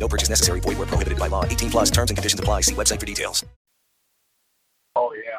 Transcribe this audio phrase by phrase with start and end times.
[0.00, 0.60] No purchase necessary.
[0.60, 1.44] Void where prohibited by law.
[1.44, 2.62] 18 plus terms and conditions apply.
[2.62, 3.44] See website for details.
[4.96, 5.38] Oh yeah.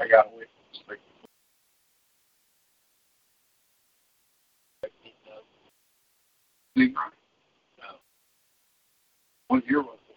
[0.00, 0.44] I got away
[0.86, 0.96] from.
[6.76, 6.96] Sleep.
[9.50, 10.16] What year was it?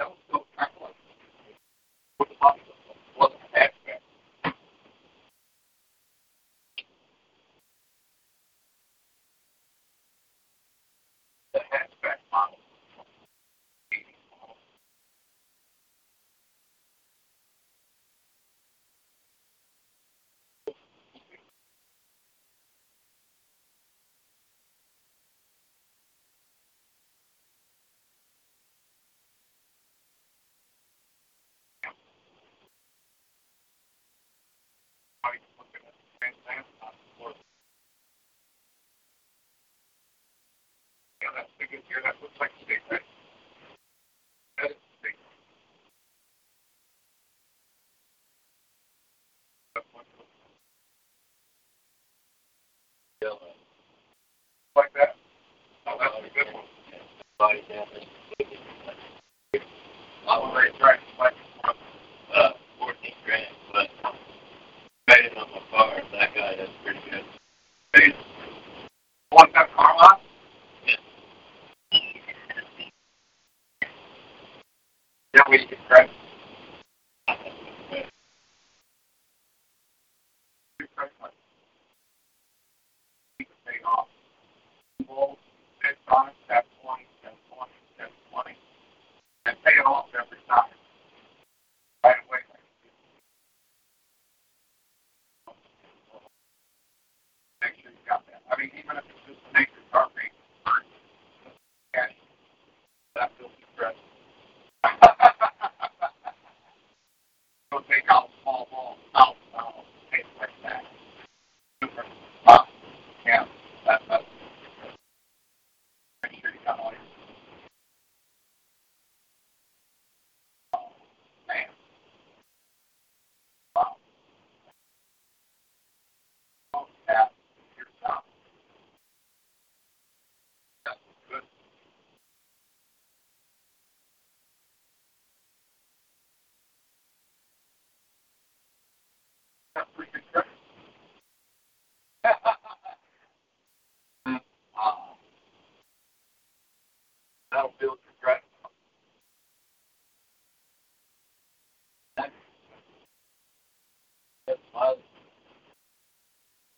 [0.00, 0.08] That
[2.20, 2.58] was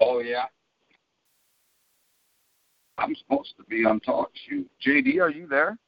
[0.01, 0.45] Oh yeah.
[2.99, 4.69] I'm supposed to be on talk shoot.
[4.87, 5.79] JD, are you there?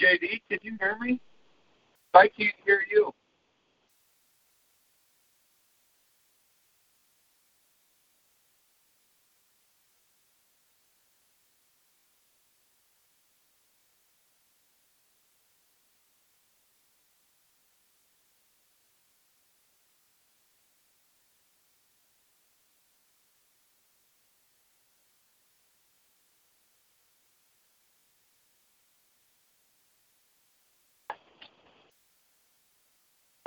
[0.00, 1.20] JD, can you hear me?
[2.14, 3.12] I can't hear you.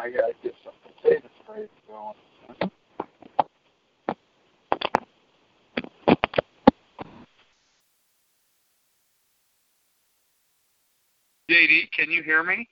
[0.04, 2.72] I gotta get some potato sprays going.
[11.50, 12.68] JD, can you hear me?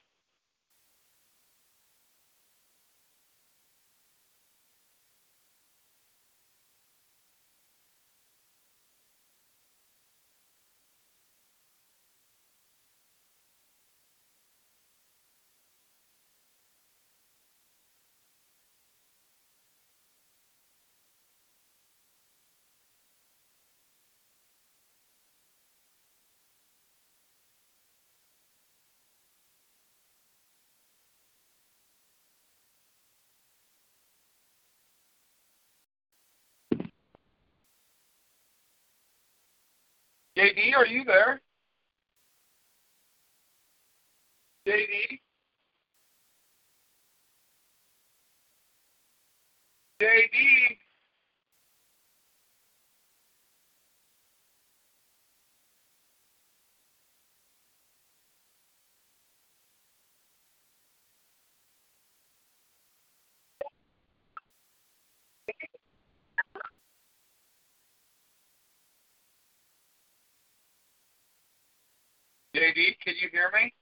[40.37, 41.41] JD, are you there?
[44.67, 45.19] JD?
[50.01, 50.80] JD?
[72.75, 73.73] JD, can you hear me?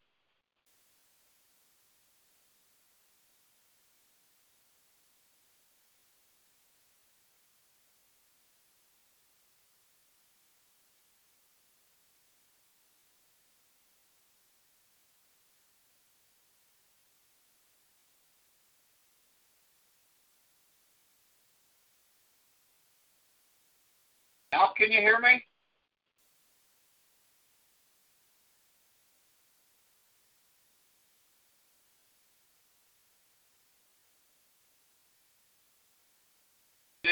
[24.51, 25.43] Now, can you hear me?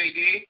[0.07, 0.45] JD?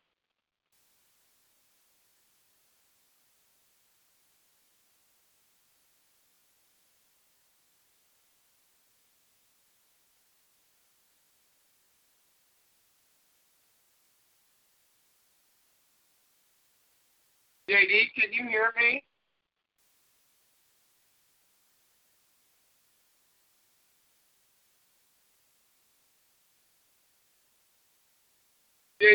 [17.69, 19.03] JD, can you hear me?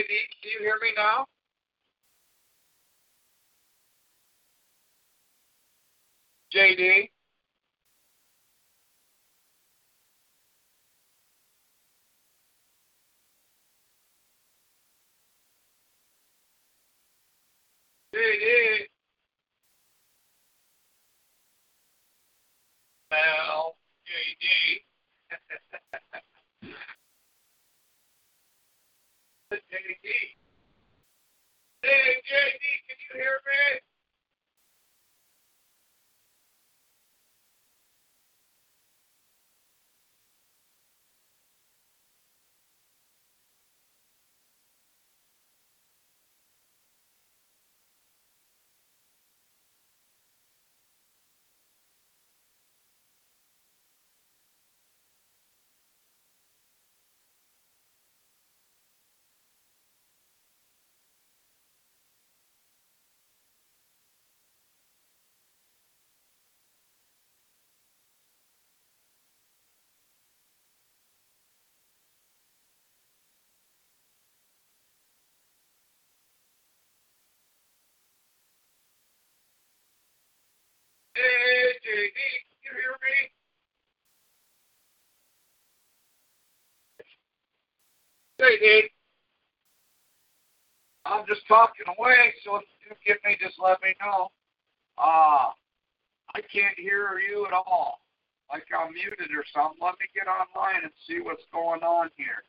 [0.02, 0.08] JD,
[0.42, 1.26] can you hear me now?
[6.52, 7.10] JD?
[18.14, 18.86] JD?
[23.10, 23.76] Well,
[24.08, 24.82] JD.
[29.56, 30.08] JD.
[31.82, 33.62] Hey, JD, can you hear me?
[81.14, 83.16] Hey, JD, can you hear me?
[88.52, 88.82] JD,
[91.04, 94.28] I'm just talking away, so if you get me, just let me know.
[94.98, 95.50] Uh,
[96.34, 98.00] I can't hear you at all.
[98.50, 99.78] Like I'm muted or something.
[99.80, 102.44] Let me get online and see what's going on here.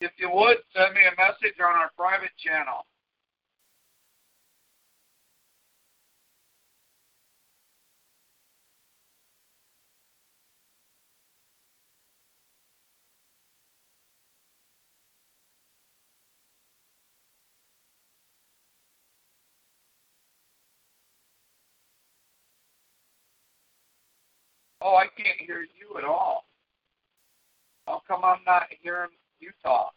[0.00, 2.86] If you would, send me a message on our private channel.
[24.94, 26.44] Hello, I can't hear you at all.
[27.84, 29.10] How come I'm not hearing
[29.40, 29.92] you talk?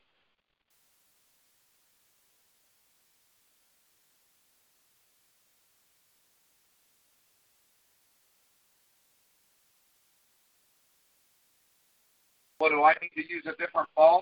[12.58, 14.22] What do I need to use a different phone?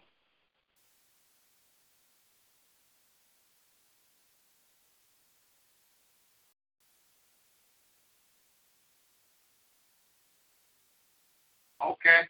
[11.92, 12.22] Okay.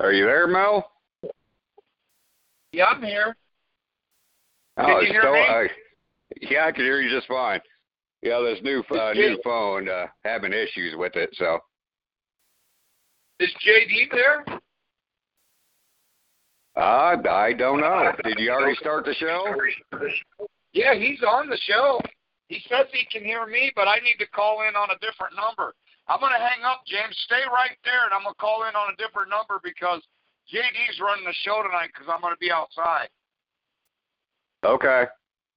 [0.00, 0.90] Are you there, Mel?
[2.72, 3.36] Yeah, I'm here.
[4.78, 5.46] Oh, Can you hear still, me?
[5.48, 5.62] uh,
[6.50, 7.60] yeah, I can hear you just fine.
[8.22, 11.58] Yeah, this new uh, new phone uh, having issues with it, so
[13.40, 14.44] Is JD there?
[16.76, 18.12] uh, I don't know.
[18.24, 19.44] Did you already start the show?
[20.72, 22.00] Yeah, he's on the show.
[22.48, 25.34] He says he can hear me, but I need to call in on a different
[25.36, 25.74] number.
[26.08, 27.16] I'm going to hang up, James.
[27.24, 30.02] Stay right there, and I'm going to call in on a different number because
[30.52, 33.08] JD's running the show tonight because I'm going to be outside.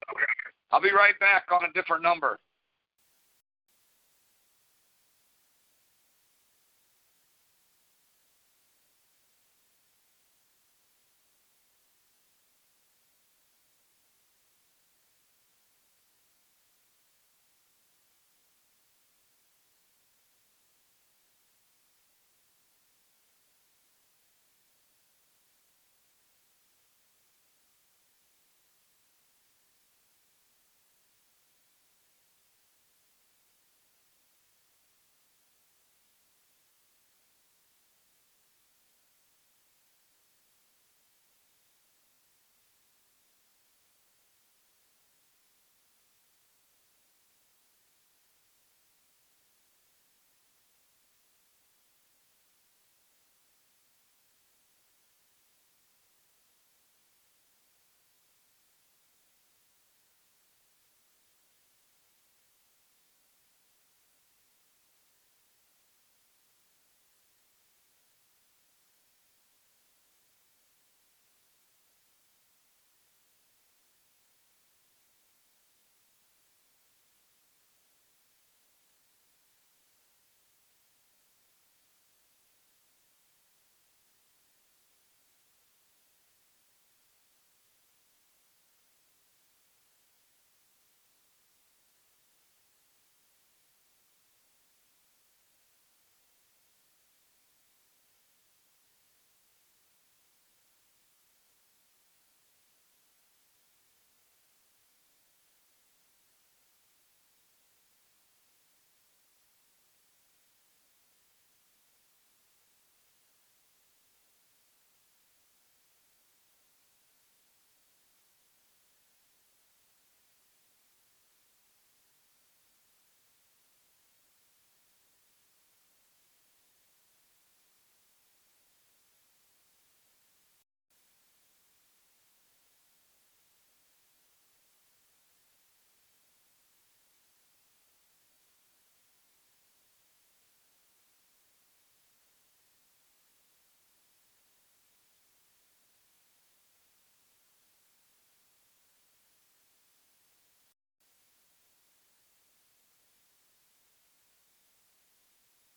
[0.10, 0.32] Okay.
[0.72, 2.40] I'll be right back on a different number.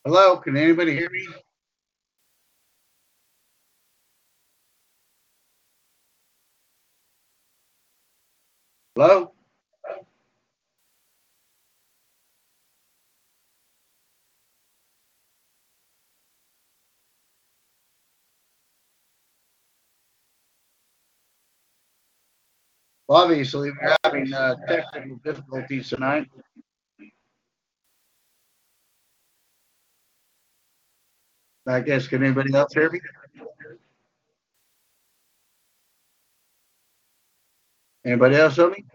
[0.09, 1.27] Hello, can anybody hear me?
[8.95, 9.31] Hello?
[23.07, 26.27] Obviously, we're having uh, technical difficulties tonight.
[31.69, 32.99] I guess, can anybody else hear me?
[38.05, 38.85] Anybody else hear me?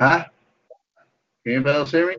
[0.00, 0.24] Huh?
[1.44, 2.16] Can Anybody else hear me?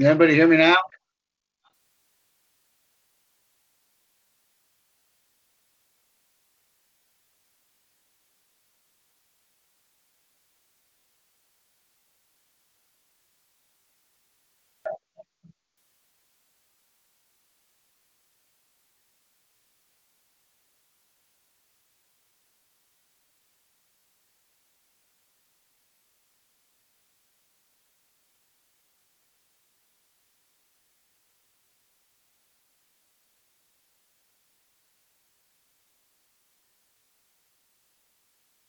[0.00, 0.76] Anybody hear me now?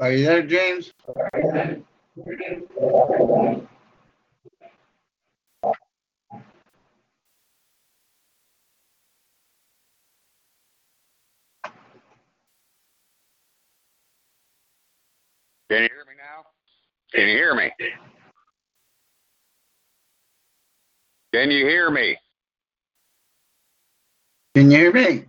[0.00, 0.92] Are you there, James?
[1.14, 1.84] Can
[15.70, 16.44] you hear me now?
[17.12, 17.72] Can you hear me?
[21.32, 22.16] Can you hear me?
[24.54, 25.24] Can you hear me?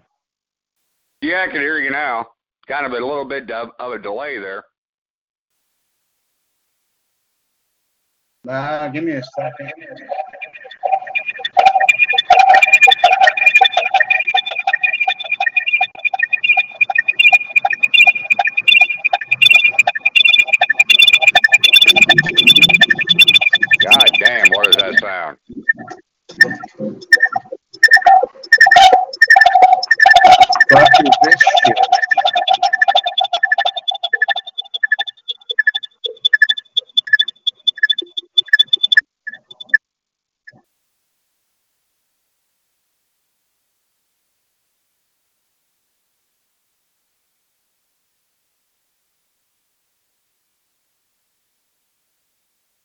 [1.21, 2.30] Yeah, I can hear you now.
[2.67, 4.63] Kind of a little bit of, of a delay there.
[8.47, 9.71] Uh, give me a second.
[23.83, 25.37] God damn, what does that sound?
[30.69, 32.00] Fuck is this shit?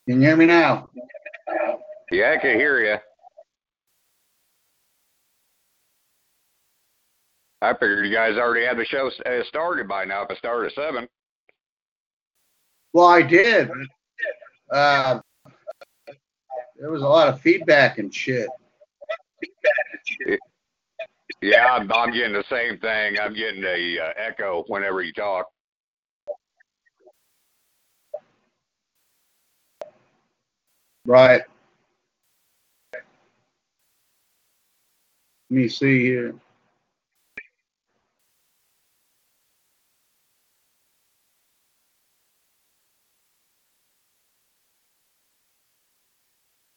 [0.06, 0.88] Can you hear me now?
[2.12, 2.96] Yeah, I can hear you.
[7.60, 10.22] I figured you guys already had the show uh, started by now.
[10.22, 11.08] If it started at seven.
[12.92, 13.68] Well, I did.
[14.70, 15.18] Uh,
[16.78, 18.48] there was a lot of feedback and shit.
[21.42, 23.18] Yeah, I'm, I'm getting the same thing.
[23.20, 25.46] I'm getting a uh, echo whenever you talk.
[31.06, 31.42] Right.
[35.50, 36.34] Let me see here.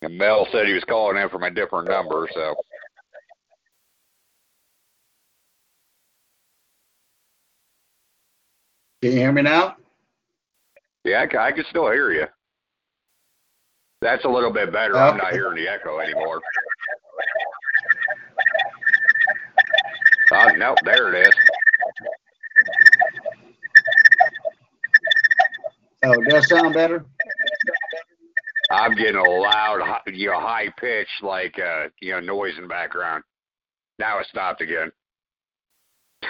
[0.04, 2.56] And Mel said he was calling in from a different number, so
[9.02, 9.78] Can you hear me now?
[11.06, 12.28] yeah, I, ca- I can still hear you.
[14.02, 14.96] That's a little bit better.
[14.96, 16.42] I'm not hearing the echo anymore.
[20.32, 21.34] Oh, no, there it is.
[26.04, 27.06] Oh, does sound better?
[28.72, 32.70] I'm getting a loud, you know, high pitch, like, uh, you know, noise in the
[32.70, 33.24] background.
[33.98, 34.92] Now it stopped again.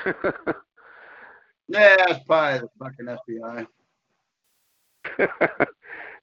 [1.69, 3.67] Yeah, it's probably the fucking FBI.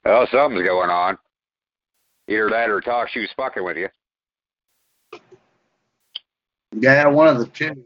[0.05, 1.17] well, something's going on.
[2.27, 3.87] Either that or TalkShoe's fucking with you.
[6.73, 7.85] Yeah, one of the two.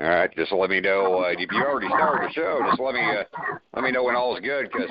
[0.00, 2.60] All right, just let me know uh, if you already started the show.
[2.68, 3.24] Just let me uh,
[3.74, 4.88] let me know when all's good, because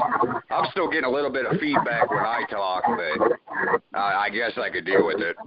[0.50, 3.32] I'm still getting a little bit of feedback when I talk, but
[3.98, 5.38] uh, I guess I could deal with it.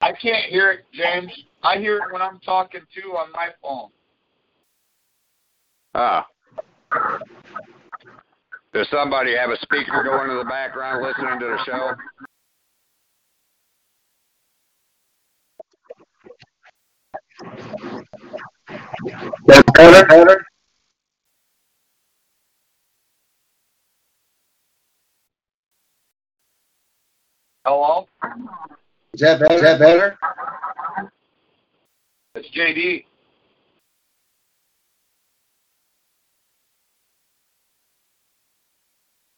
[0.00, 1.30] I can't hear it, James.
[1.62, 3.90] I hear it when I'm talking too on my phone.
[5.94, 6.24] Ah,
[8.72, 11.92] Does somebody have a speaker going in the background listening to the show?
[19.46, 20.44] That's better, better.
[27.64, 28.06] Hello?
[29.12, 29.54] Is that better?
[29.54, 30.18] Is that better?
[32.36, 33.04] It's JD.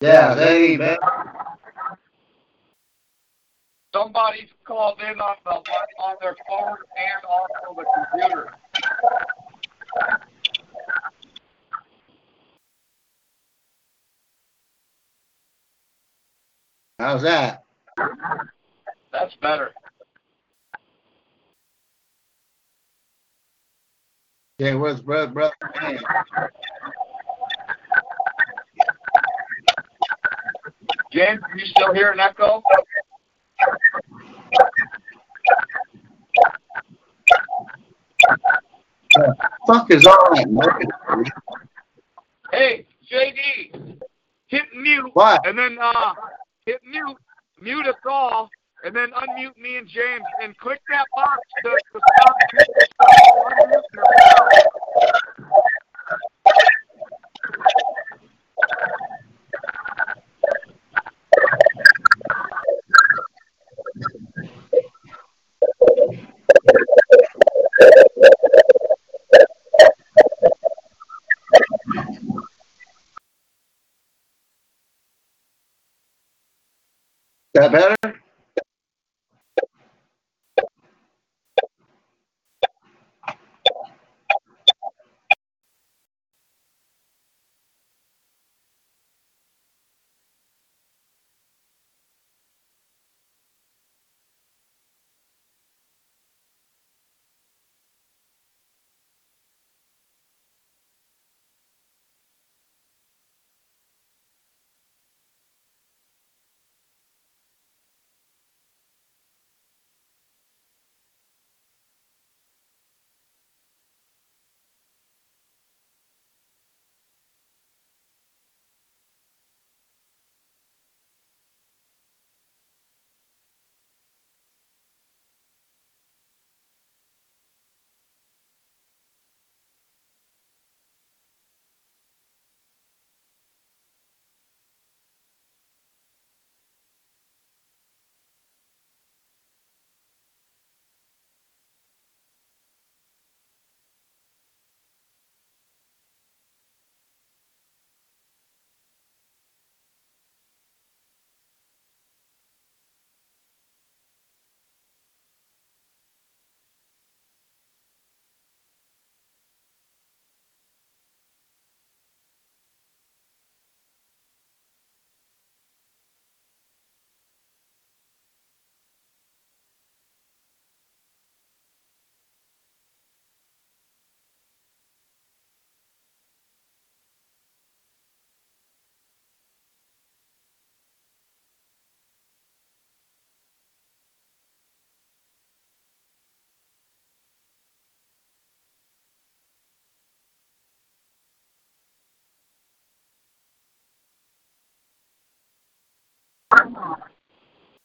[0.02, 0.82] Yeah, that ain't.
[3.94, 8.52] Somebody's called in on the on their phone and also the computer.
[16.98, 17.62] How's that?
[19.12, 19.70] That's better.
[24.58, 25.54] Yeah, where's brother, brother?
[25.80, 26.00] Man.
[31.12, 32.62] James, are you still hear an echo?
[39.66, 40.06] Fuck is
[40.48, 40.88] market?
[42.50, 43.98] Hey, JD,
[44.46, 45.46] hit mute What?
[45.46, 46.14] and then uh
[46.64, 47.16] hit mute,
[47.60, 48.48] mute us all,
[48.84, 52.36] and then unmute me and James, and click that box to, to stop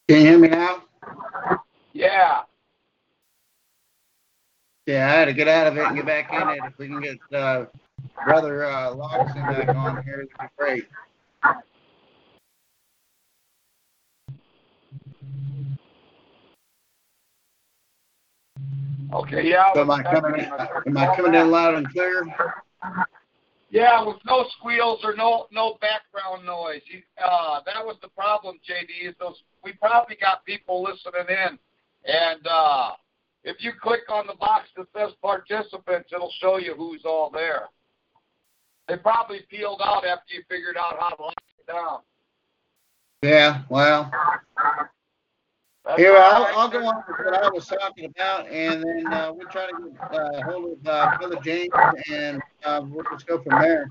[0.07, 0.83] Can you hear me now?
[1.91, 2.43] Yeah.
[4.85, 6.59] Yeah, I had to get out of it and get back in it.
[6.63, 7.65] If we can get uh,
[8.23, 10.87] brother uh, Loxton back on here, it'd be great.
[19.11, 19.49] Okay.
[19.49, 19.73] Yeah.
[19.73, 20.39] So am I coming?
[20.39, 20.51] In,
[20.87, 22.33] am I coming in loud and clear?
[23.69, 26.81] Yeah, with no squeals or no no background noise.
[27.23, 29.09] Uh, that was the problem, JD.
[29.09, 31.59] Is those we probably got people listening in,
[32.05, 32.91] and uh,
[33.43, 37.63] if you click on the box that says participants, it'll show you who's all there.
[38.87, 41.99] They probably peeled out after you figured out how to lock it down.
[43.21, 43.63] Yeah.
[43.69, 44.09] Well,
[45.95, 46.47] here I'll.
[46.57, 49.89] I'll go on with what I was talking about, and then uh, we'll try to
[49.89, 51.69] get uh, hold of uh, brother James,
[52.11, 53.87] and uh, we'll just go from there.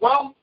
[0.00, 0.34] Well,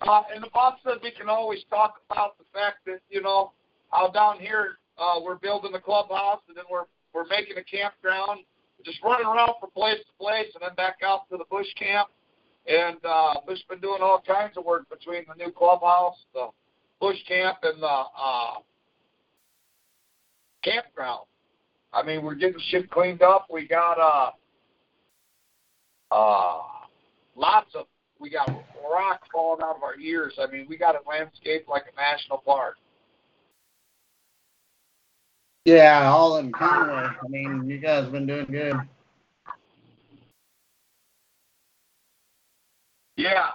[0.00, 3.52] uh, in the box said we can always talk about the fact that you know
[3.90, 8.40] how down here uh, we're building the clubhouse and then we're we're making a campground,
[8.84, 12.08] just running around from place to place and then back out to the bush camp.
[12.68, 16.48] And uh, Bush been doing all kinds of work between the new clubhouse, the
[17.00, 18.54] bush camp, and the uh,
[20.66, 21.26] campground.
[21.92, 23.46] I mean, we're getting shit cleaned up.
[23.50, 24.30] We got uh,
[26.14, 26.62] uh,
[27.36, 27.86] lots of
[28.18, 28.48] we got
[28.90, 30.34] rock falling out of our ears.
[30.38, 32.76] I mean, we got it landscaped like a national park.
[35.64, 37.08] Yeah, all in Conway.
[37.22, 38.76] I mean, you guys been doing good.
[43.16, 43.50] Yeah.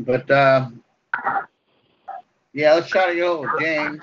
[0.00, 0.68] But uh,
[2.52, 4.00] yeah, let's try to go with James.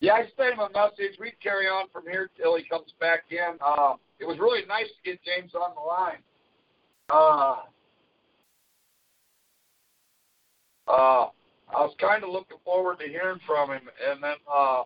[0.00, 1.18] Yeah, I sent him a message.
[1.20, 3.58] We carry on from here till he comes back in.
[3.60, 6.22] Uh, it was really nice to get James on the line.
[7.10, 7.56] Uh,
[10.88, 11.28] uh,
[11.68, 14.84] I was kind of looking forward to hearing from him, and then uh,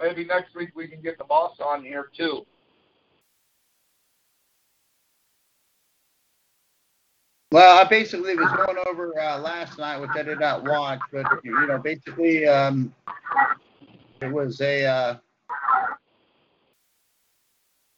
[0.00, 2.46] maybe next week we can get the boss on here too.
[7.56, 11.24] Well, I basically was going over uh, last night, which I did not watch, but
[11.42, 12.94] you know, basically, um,
[14.20, 15.16] it was a uh,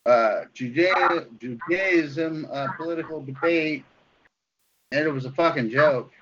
[0.07, 3.85] uh, Judaism uh, political debate,
[4.93, 6.13] and it was a fucking joke.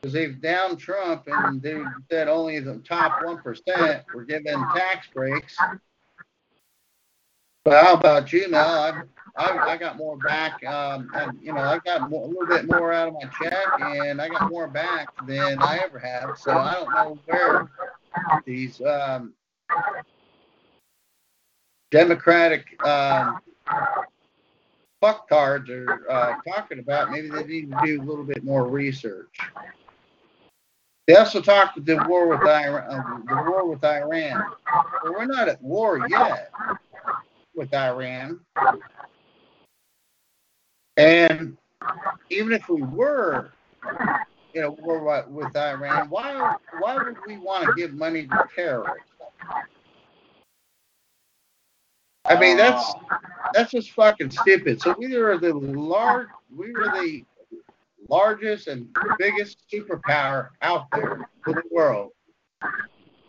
[0.00, 5.56] Because they've downed Trump and they said only the top 1% were given tax breaks.
[7.66, 8.64] But how about you, now?
[8.64, 9.02] I,
[9.34, 10.64] I, I got more back.
[10.64, 13.66] Um, and, you know, I got more, a little bit more out of my check,
[13.80, 16.38] and I got more back than I ever have.
[16.38, 17.68] So I don't know where
[18.44, 19.34] these um,
[21.90, 23.40] Democratic um,
[25.02, 27.10] fucktards are uh, talking about.
[27.10, 29.40] Maybe they need to do a little bit more research.
[31.08, 33.24] They also talked about the war with Iran.
[33.28, 34.52] Uh, the war with Iran.
[35.02, 36.52] Well, we're not at war yet
[37.56, 38.40] with Iran,
[40.96, 41.56] and
[42.30, 43.50] even if we were
[44.54, 49.10] in a war with Iran, why why would we want to give money to terrorists?
[52.24, 52.94] I mean, that's
[53.52, 54.80] that's just fucking stupid.
[54.82, 57.24] So we are the large, we are the
[58.08, 58.88] largest and
[59.18, 62.10] biggest superpower out there in the world,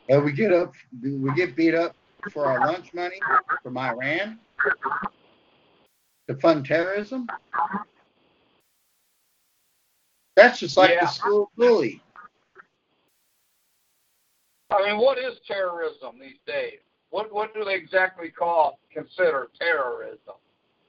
[0.10, 1.96] and we get up, we get beat up
[2.32, 3.20] for our lunch money
[3.64, 4.40] from Iran
[6.28, 7.28] to fund terrorism.
[10.36, 11.06] That's just like Yeah.
[11.06, 12.02] the school bully.
[14.70, 16.80] I mean, what is terrorism these days?
[17.10, 20.36] What what do they exactly call consider terrorism?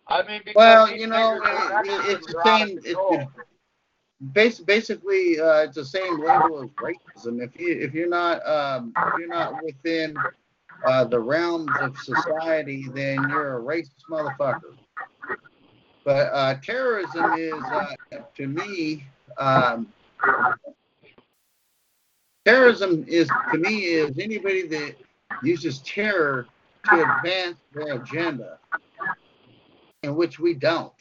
[0.08, 1.40] I mean, because Well, you know,
[1.84, 3.32] it- it's the same- it's.
[4.32, 7.40] Basically, uh, it's the same level as racism.
[7.40, 10.16] If you if you're not um, if you're not within
[10.86, 14.76] uh, the realms of society, then you're a racist motherfucker.
[16.04, 17.94] But uh, terrorism is, uh,
[18.36, 19.92] to me, um,
[22.44, 24.94] terrorism is to me is anybody that
[25.42, 26.46] uses terror
[26.88, 28.58] to advance their agenda,
[30.02, 30.92] in which we don't.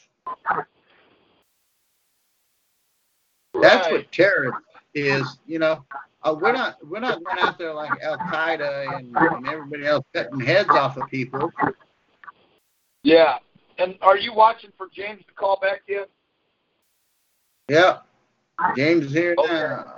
[3.62, 4.52] That's what terror
[4.94, 5.40] is.
[5.48, 5.86] You know,
[6.28, 10.06] uh, we're not we're not going out there like Al Qaeda and, and everybody else
[10.14, 11.54] cutting heads off of people.
[13.04, 13.38] Yeah.
[13.78, 16.10] And are you watching for James to call back yet?
[17.70, 18.06] Yep.
[18.76, 19.54] James is here Okay.
[19.54, 19.94] now.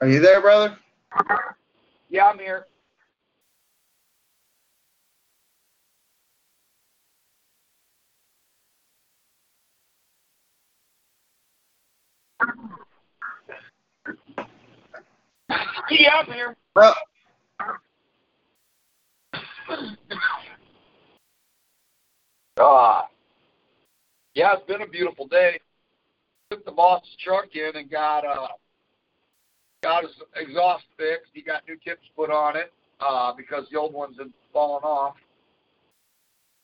[0.00, 0.76] Are you there, brother?
[2.10, 2.66] Yeah, I'm here.
[15.90, 16.56] Yeah, I'm here.
[16.74, 16.94] Well,
[22.58, 23.08] Ah,
[24.34, 25.60] yeah, it's been a beautiful day.
[26.50, 28.48] Took the boss's truck in and got uh
[29.82, 31.30] got his exhaust fixed.
[31.32, 35.16] He got new tips put on it uh, because the old ones had fallen off.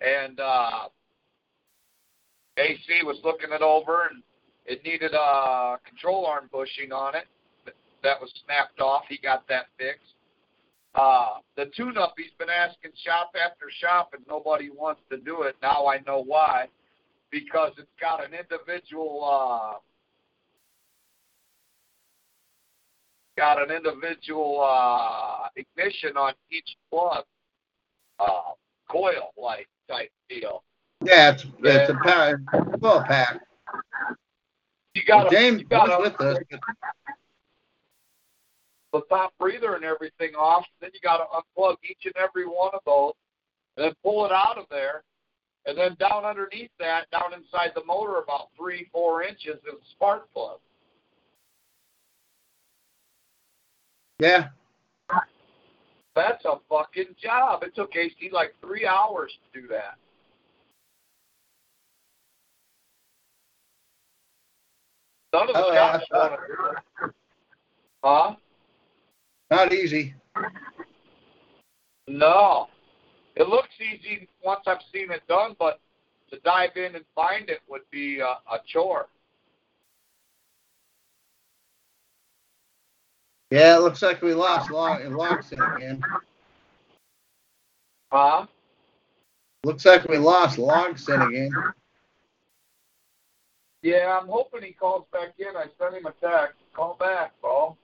[0.00, 0.88] And uh,
[2.56, 4.22] AC was looking it over, and
[4.70, 7.24] it needed a control arm bushing on it.
[8.04, 9.02] That was snapped off.
[9.08, 10.14] He got that fixed.
[10.94, 15.56] Uh, the tune-up, he's been asking shop after shop, and nobody wants to do it.
[15.60, 16.66] Now I know why.
[17.30, 19.78] Because it's got an individual uh,
[23.36, 27.24] got an individual uh, ignition on each plug,
[28.18, 28.52] uh,
[28.88, 30.64] coil like type deal.
[31.02, 32.38] Yeah, it's it's a
[32.80, 33.40] well pack.
[35.00, 36.38] You got James you got with us.
[38.92, 40.66] the top breather and everything off.
[40.80, 43.12] Then you got to unplug each and every one of those,
[43.76, 45.02] and then pull it out of there,
[45.64, 49.90] and then down underneath that, down inside the motor, about three four inches, is a
[49.92, 50.58] spark plug.
[54.18, 54.48] Yeah,
[56.14, 57.62] That's a fucking job.
[57.62, 59.96] It took AC like three hours to do that.
[65.32, 67.14] Of the Oh, yeah, shops want to do it.
[68.02, 68.34] Huh?
[69.50, 70.14] not easy.
[72.08, 72.68] No.
[73.36, 75.78] It looks easy once I've seen it done, but
[76.30, 79.06] to dive in and find it would be a, a chore.
[83.50, 86.02] Yeah, it looks like we lost Long Longson again.
[88.12, 88.46] Huh?
[89.64, 91.50] Looks like we lost Longson again.
[93.82, 95.56] Yeah, I'm hoping he calls back in.
[95.56, 96.56] I sent him a text.
[96.74, 97.78] Call back, Paul.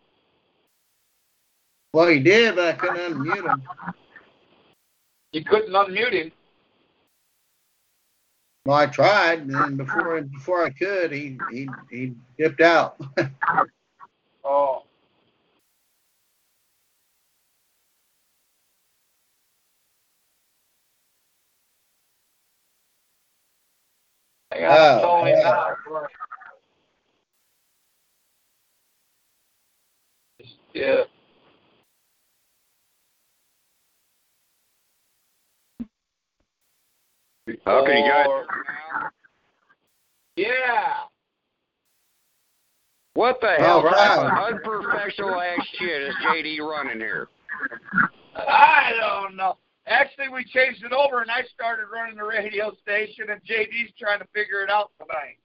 [1.92, 3.62] Well, he did, but I couldn't unmute him.
[5.32, 6.32] You couldn't unmute him.
[8.66, 13.00] Well, I tried, and before before I could, he he he dipped out.
[14.48, 14.85] Oh.
[24.52, 25.48] I gotta Oh, call him yeah.
[25.50, 25.76] out.
[30.72, 31.02] Yeah.
[37.66, 38.26] Okay, you guys.
[38.26, 38.46] Or-
[40.36, 41.04] Yeah.
[43.14, 44.52] What the hell All right.
[44.52, 47.28] unprofessional ass shit is JD running here?
[48.34, 49.56] I don't know.
[49.86, 54.18] Actually, we changed it over, and I started running the radio station, and JD's trying
[54.18, 55.38] to figure it out tonight.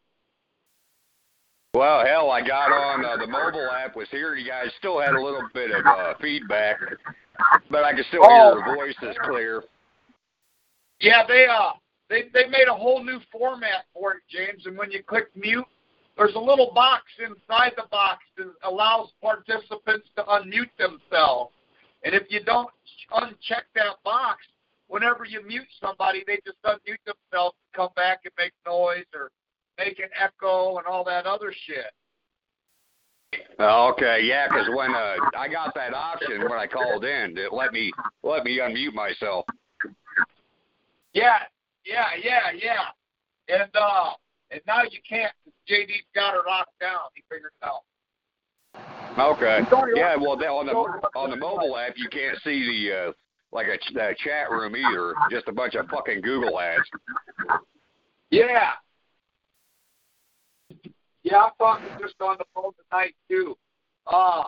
[1.74, 4.36] Well, hell, I got on uh, the mobile app was here.
[4.36, 6.78] You guys still had a little bit of uh, feedback,
[7.70, 8.28] but I could still Oh.
[8.28, 9.64] hear your voices clear.
[11.00, 11.72] Yeah, they uh
[12.10, 14.66] they they made a whole new format for it, James.
[14.66, 15.66] And when you click mute,
[16.18, 21.54] there's a little box inside the box that allows participants to unmute themselves.
[22.04, 22.70] And if you don't
[23.12, 24.46] uncheck that box,
[24.88, 29.32] whenever you mute somebody, they just unmute themselves, come back and make noise or
[29.78, 31.92] make an echo and all that other shit.
[33.60, 37.54] Uh, okay, yeah, 'cause when uh, I got that option when I called in, it
[37.54, 37.92] let me
[38.24, 39.46] let me unmute myself.
[41.14, 41.40] Yeah,
[41.86, 42.86] yeah, yeah, yeah.
[43.48, 44.12] And uh
[44.52, 45.32] and now you can't.
[45.70, 47.00] JD's got her locked down.
[47.16, 47.84] He figured it out.
[49.18, 49.60] Okay.
[49.96, 53.12] Yeah, well, on the on the mobile app, you can't see the uh,
[53.52, 55.14] like a ch- uh, chat room either.
[55.30, 56.84] Just a bunch of fucking Google ads.
[58.30, 58.72] Yeah.
[61.24, 63.58] Yeah, I'm talking just on the phone tonight too.
[64.08, 64.44] Uh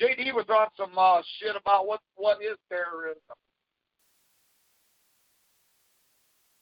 [0.00, 3.20] JD was on some uh shit about what what is terrorism.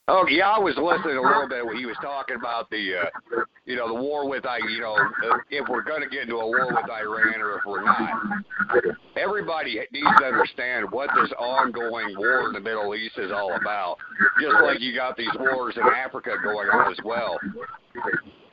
[0.09, 3.43] Oh yeah, I was listening a little bit when he was talking about the, uh,
[3.65, 4.97] you know, the war with I, you know,
[5.51, 8.23] if we're going to get into a war with Iran or if we're not.
[9.17, 13.97] Everybody needs to understand what this ongoing war in the Middle East is all about.
[14.41, 17.39] Just like you got these wars in Africa going on as well.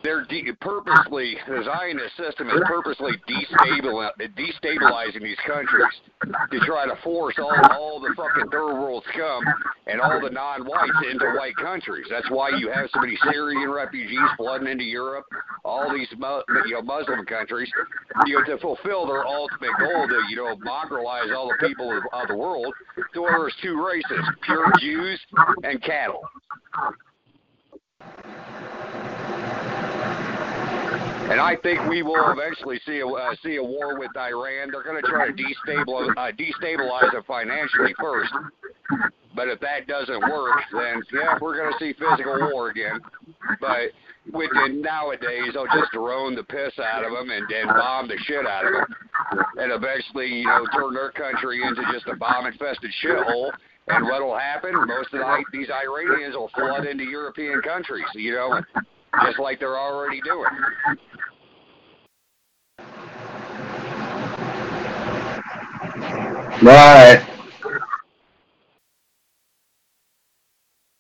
[0.04, 5.94] They're de- purposely, the Zionist system is purposely destabil- destabilizing these countries
[6.52, 9.44] to try to force all, all the fucking third world scum
[9.88, 12.06] and all the non-whites into white countries.
[12.10, 15.26] That's why you have so many Syrian refugees flooding into Europe,
[15.64, 17.72] all these you know, Muslim countries,
[18.26, 22.04] you know, to fulfill their ultimate goal to, you know, mongrelize all the people of,
[22.12, 22.74] of the world
[23.14, 25.20] to where there's two races, pure Jews
[25.64, 26.22] and cattle.
[31.30, 34.70] And I think we will eventually see a uh, see a war with Iran.
[34.72, 38.32] They're going to try to destabilize uh, destabilize it financially first.
[39.36, 43.00] But if that doesn't work, then yeah, we're going to see physical war again.
[43.60, 43.92] But
[44.32, 48.46] with nowadays, they'll just drone the piss out of them and, and bomb the shit
[48.46, 53.52] out of them, and eventually, you know, turn their country into just a bomb-infested shithole.
[53.88, 54.72] And what'll happen?
[54.88, 58.62] Most of the, these Iranians will flood into European countries, you know,
[59.26, 60.48] just like they're already doing.
[66.64, 67.28] Right.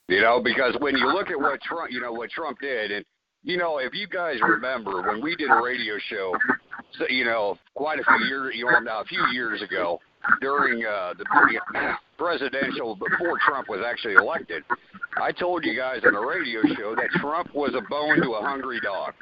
[0.10, 3.06] You know, because when you look at what Trump, you know, what Trump did, and
[3.44, 6.34] you know, if you guys remember when we did a radio show,
[7.10, 10.00] you know, quite a few years, you know, now a few years ago,
[10.42, 11.26] during uh, the
[12.18, 14.64] presidential before Trump was actually elected,
[15.22, 18.42] I told you guys on the radio show that Trump was a bone to a
[18.42, 19.14] hungry dog.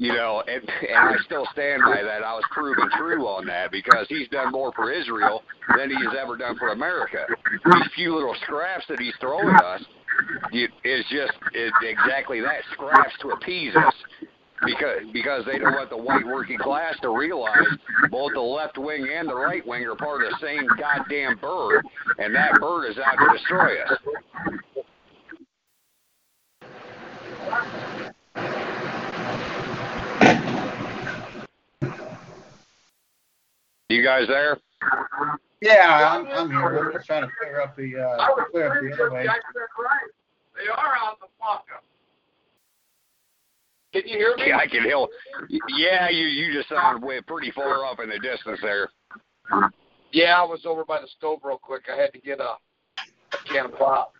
[0.00, 2.24] You know, and, and I still stand by that.
[2.24, 5.42] I was proven true on that because he's done more for Israel
[5.76, 7.26] than he has ever done for America.
[7.52, 9.82] These few little scraps that he's throwing us
[10.52, 13.94] is just is exactly that scraps to appease us
[14.64, 17.68] because because they don't want the white working class to realize
[18.10, 21.84] both the left wing and the right wing are part of the same goddamn bird,
[22.18, 23.98] and that bird is out to destroy us.
[33.90, 34.56] You guys there?
[35.60, 36.86] Yeah, I'm, I'm here.
[36.86, 39.24] I'm just trying to clear up the uh, clear up the other way.
[39.24, 41.82] They are on the fuck up.
[43.92, 44.44] Can you hear me?
[44.46, 45.06] Yeah, I can hear.
[45.76, 48.90] Yeah, you you just sound way pretty far off in the distance there.
[50.12, 51.82] Yeah, I was over by the stove real quick.
[51.92, 52.54] I had to get a
[53.52, 54.14] can of pop.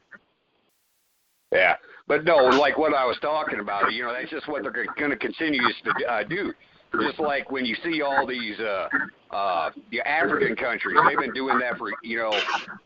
[1.52, 1.76] Yeah,
[2.08, 5.10] but no, like what I was talking about, you know, that's just what they're going
[5.10, 6.52] to continue to uh, do.
[6.98, 8.88] Just like when you see all these uh,
[9.30, 12.32] uh, the African countries, they've been doing that for you know,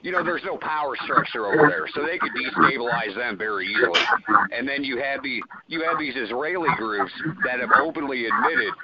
[0.02, 4.00] you know, there's no power structure over there, so they could destabilize them very easily.
[4.52, 7.12] And then you have the you have these Israeli groups
[7.44, 8.74] that have openly admitted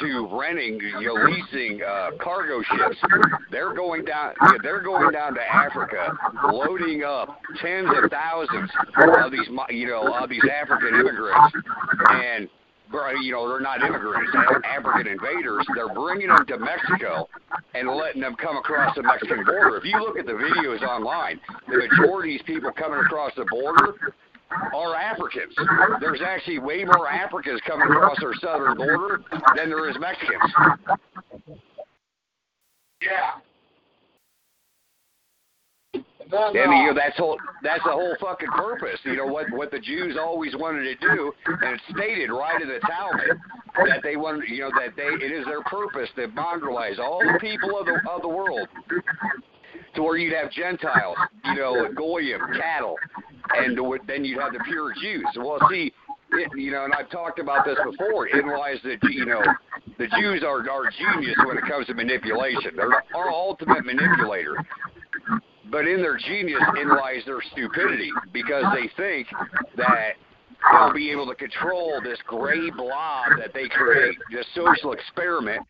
[0.00, 2.96] to renting, you know, leasing uh, cargo ships.
[3.50, 4.34] They're going down.
[4.62, 6.16] They're going down to Africa,
[6.50, 11.54] loading up tens of thousands of these, you know, of these African immigrants,
[12.10, 12.48] and
[13.22, 15.66] you know, they're not immigrants, they're African invaders.
[15.74, 17.28] They're bringing them to Mexico
[17.74, 19.76] and letting them come across the Mexican border.
[19.76, 23.46] If you look at the videos online, the majority of these people coming across the
[23.50, 23.94] border
[24.74, 25.54] are Africans.
[26.00, 29.22] There's actually way more Africans coming across our southern border
[29.56, 30.52] than there is Mexicans.
[33.00, 33.40] Yeah.
[36.32, 38.98] And you know that's whole that's the whole fucking purpose.
[39.04, 42.68] You know what what the Jews always wanted to do, and it's stated right in
[42.68, 43.38] the Talmud
[43.76, 47.38] that they want you know that they it is their purpose to mongrelize all the
[47.38, 48.68] people of the of the world
[49.94, 52.96] to where you'd have Gentiles, you know, goyim, cattle,
[53.54, 55.26] and then you'd have the pure Jews.
[55.36, 55.92] Well, see,
[56.32, 58.26] it, you know, and I've talked about this before.
[58.26, 59.42] It lies that you know
[59.98, 62.72] the Jews are are genius when it comes to manipulation.
[62.76, 64.56] They're our ultimate manipulator.
[65.72, 69.26] But in their genius in lies their stupidity because they think
[69.76, 70.12] that
[70.70, 75.62] they'll be able to control this gray blob that they create, this social experiment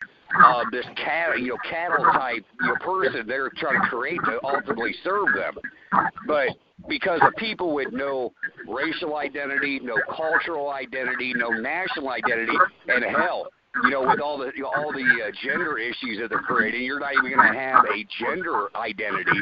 [0.45, 4.41] of this cattle, you know, cattle type you know, person they're trying to create to
[4.45, 5.55] ultimately serve them.
[6.27, 6.49] But
[6.89, 8.33] because of people with no
[8.69, 12.57] racial identity, no cultural identity, no national identity,
[12.89, 13.47] and hell,
[13.85, 17.15] you know, with all the all the uh, gender issues that they're creating, you're not
[17.15, 19.41] even going to have a gender identity,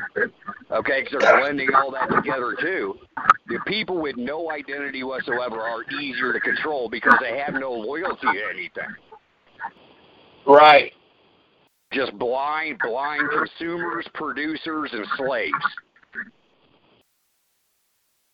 [0.71, 1.03] okay?
[1.03, 2.95] Because they're blending all that together too.
[3.49, 8.27] The people with no identity whatsoever are easier to control because they have no loyalty
[8.33, 8.95] to anything.
[10.47, 10.93] Right.
[11.93, 15.55] Just blind, blind consumers, producers, and slaves.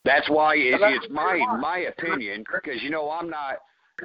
[0.05, 3.55] That's why it, it's my my opinion because you know I'm not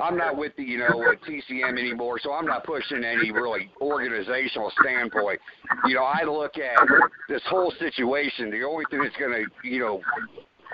[0.01, 4.73] I'm not with the you know TCM anymore, so I'm not pushing any really organizational
[4.81, 5.41] standpoint.
[5.87, 6.89] You know, I look at
[7.29, 8.51] this whole situation.
[8.51, 10.01] The only thing that's going to you know,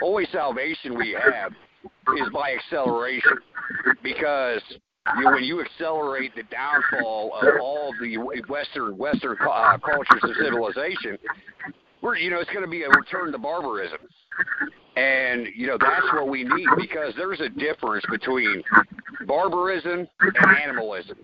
[0.02, 1.52] only salvation we have
[2.16, 3.38] is by acceleration,
[4.02, 4.62] because
[5.16, 10.30] you know, when you accelerate the downfall of all the Western Western uh, cultures of
[10.40, 11.18] civilization,
[12.00, 13.98] we're you know it's going to be a return to barbarism.
[14.96, 18.62] And you know that's what we need because there's a difference between
[19.26, 21.18] barbarism and animalism.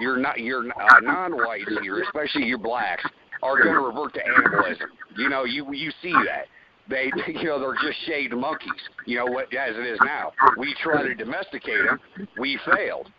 [0.00, 3.04] You're not you're uh, non-whites here, especially you blacks,
[3.42, 4.88] are going to revert to animalism.
[5.16, 6.46] You know you you see that
[6.88, 8.70] they you know they're just shaved monkeys.
[9.06, 10.32] You know what as it is now.
[10.58, 13.10] We try to domesticate them, we failed.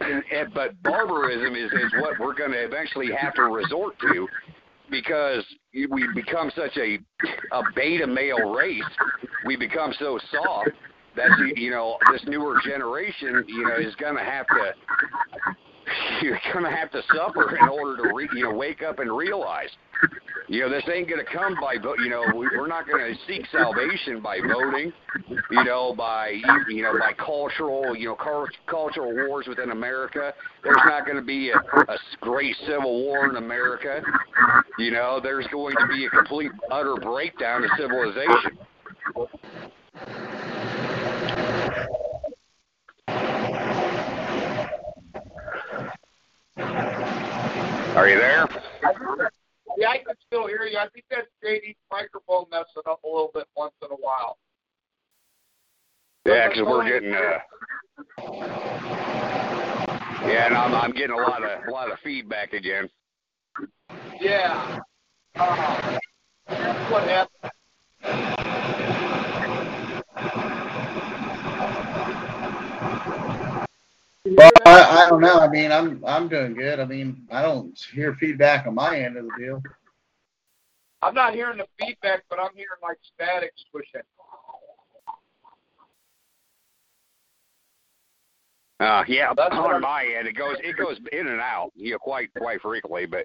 [0.00, 4.26] And, but barbarism is is what we're going to eventually have to resort to
[4.90, 6.98] because we become such a
[7.52, 8.82] a beta male race.
[9.46, 10.70] We become so soft
[11.16, 14.72] that you know this newer generation you know is going to have to
[16.22, 19.16] you're going to have to suffer in order to re, you know wake up and
[19.16, 19.70] realize
[20.50, 23.00] you know this ain't going to come by vote you know we, we're not going
[23.00, 24.92] to seek salvation by voting
[25.48, 26.30] you know by
[26.68, 30.34] you know by cultural you know cultural wars within america.
[30.64, 34.02] There's not going to be a, a great civil war in america.
[34.76, 38.58] You know there's going to be a complete utter breakdown of civilization.
[47.96, 48.48] Are you there?
[49.76, 50.78] Yeah, I can still hear you.
[50.78, 54.38] I think that's JD's microphone messing up a little bit once in a while.
[56.26, 57.38] Yeah, 'cause we're getting uh.
[60.26, 62.88] Yeah, and I'm I'm getting a lot of a lot of feedback again.
[64.20, 64.80] Yeah.
[65.36, 65.98] Uh,
[66.48, 68.39] that's what happened.
[74.26, 75.38] Well, I, I don't know.
[75.38, 76.78] I mean, I'm I'm doing good.
[76.78, 79.62] I mean, I don't hear feedback on my end of the deal.
[81.02, 84.02] I'm not hearing the feedback, but I'm hearing like static swishing.
[88.78, 91.70] Uh, yeah, That's what on I'm- my end, it goes it goes in and out,
[91.74, 93.06] you know, quite quite frequently.
[93.06, 93.24] But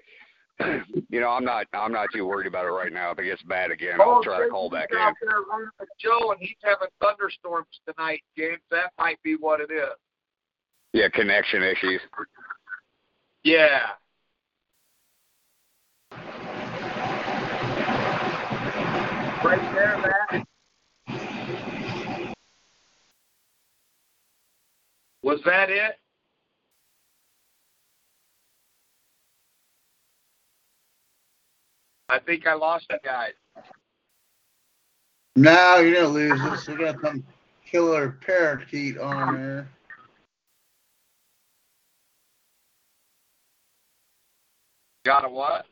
[1.10, 3.10] you know, I'm not I'm not too worried about it right now.
[3.10, 5.02] If it gets bad again, I'll try to call back he's in.
[5.02, 8.60] out there running with Joe, and he's having thunderstorms tonight, James.
[8.70, 9.92] That might be what it is.
[10.92, 12.00] Yeah, connection issues.
[13.44, 13.80] Yeah.
[19.44, 20.46] Right there, Matt.
[25.22, 25.98] Was that it?
[32.08, 33.32] I think I lost you guys.
[35.34, 36.68] No, you didn't lose this.
[36.68, 37.24] We got some
[37.70, 39.68] killer parakeet on there.
[45.06, 45.66] Got a what?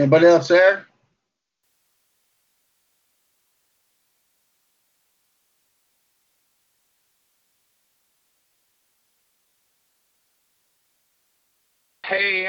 [0.00, 0.87] Anybody else there?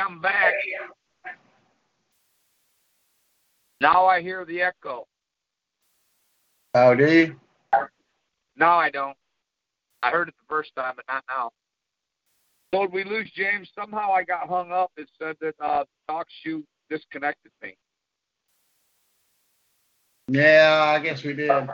[0.09, 0.55] I'm back.
[3.79, 5.05] Now I hear the echo.
[6.73, 7.33] Howdy.
[8.55, 9.15] No, I don't.
[10.01, 11.51] I heard it the first time, but not now.
[12.73, 13.69] So did we lose James?
[13.79, 14.91] Somehow I got hung up.
[14.97, 17.77] It said that uh, talk shoe disconnected me.
[20.27, 21.69] Yeah, I guess we did.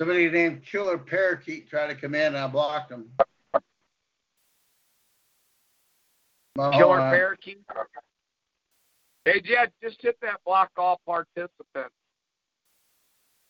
[0.00, 3.08] Somebody named Killer Parakeet tried to come in and I blocked him.
[3.52, 3.64] Well, hold
[6.56, 7.12] Killer on.
[7.12, 7.58] parakeet.
[9.24, 11.94] Hey, Jed, just hit that block all participants.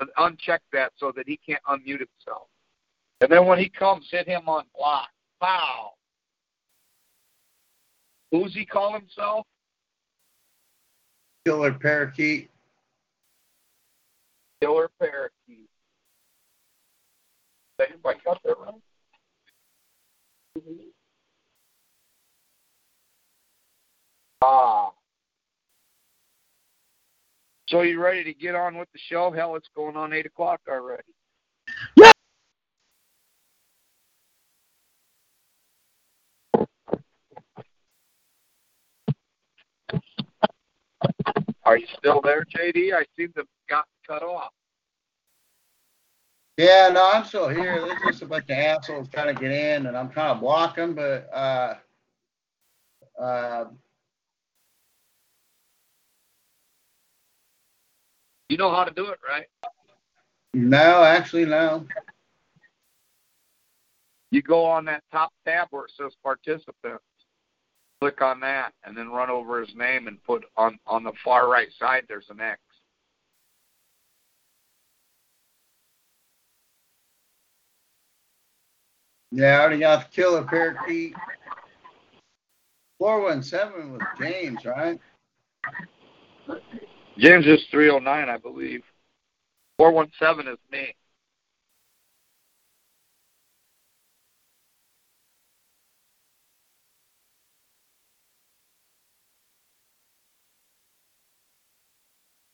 [0.00, 2.48] And uncheck that so that he can't unmute himself.
[3.20, 5.09] And then when he comes, hit him on block.
[5.40, 5.92] Wow.
[8.32, 9.46] Who's he call himself?
[11.44, 12.50] Killer Parakeet.
[14.61, 15.68] Killer parakeet.
[17.78, 18.74] Did everybody got that right?
[24.47, 24.90] Ah.
[27.70, 29.30] So you ready to get on with the show?
[29.30, 31.03] Hell, it's going on eight o'clock already.
[41.64, 42.92] Are you still there, JD?
[42.92, 44.51] I seem to have got cut off.
[46.59, 47.80] Yeah, no, I'm still here.
[47.80, 50.76] There's just a bunch of assholes trying to get in, and I'm trying to block
[50.76, 51.76] them, but uh,
[53.18, 53.64] uh,
[58.49, 59.47] You know how to do it, right?
[60.53, 61.86] no, actually, no.
[64.30, 67.05] You go on that top tab where it says participants.
[68.01, 71.49] Click on that and then run over his name and put on on the far
[71.49, 72.61] right side there's an X.
[79.30, 81.14] Yeah, I already got the Killer Parakeet.
[82.99, 85.01] 417 with James, right?
[87.18, 88.82] James is three oh nine, I believe.
[89.78, 90.94] Four one seven is me.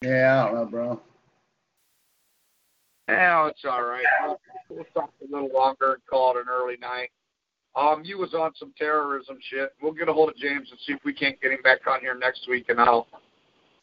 [0.02, 1.00] Yeah, I don't know, bro.
[3.08, 4.04] Yeah, it's all right.
[4.24, 4.40] We'll,
[4.70, 7.10] we'll talk a little longer and call it an early night.
[7.76, 9.74] Um, you was on some terrorism shit.
[9.82, 12.00] We'll get a hold of James and see if we can't get him back on
[12.00, 13.06] here next week, and I'll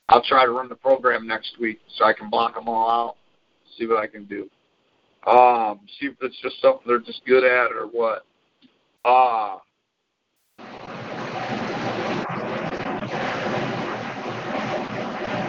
[0.10, 3.16] I'll try to run the program next week so I can block them all out.
[3.78, 4.50] See what I can do.
[5.30, 8.26] Um, see if it's just something they're just good at or what.
[9.04, 9.58] Uh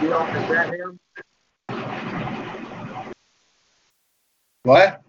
[0.01, 0.99] you know, is that him?
[4.63, 5.01] What?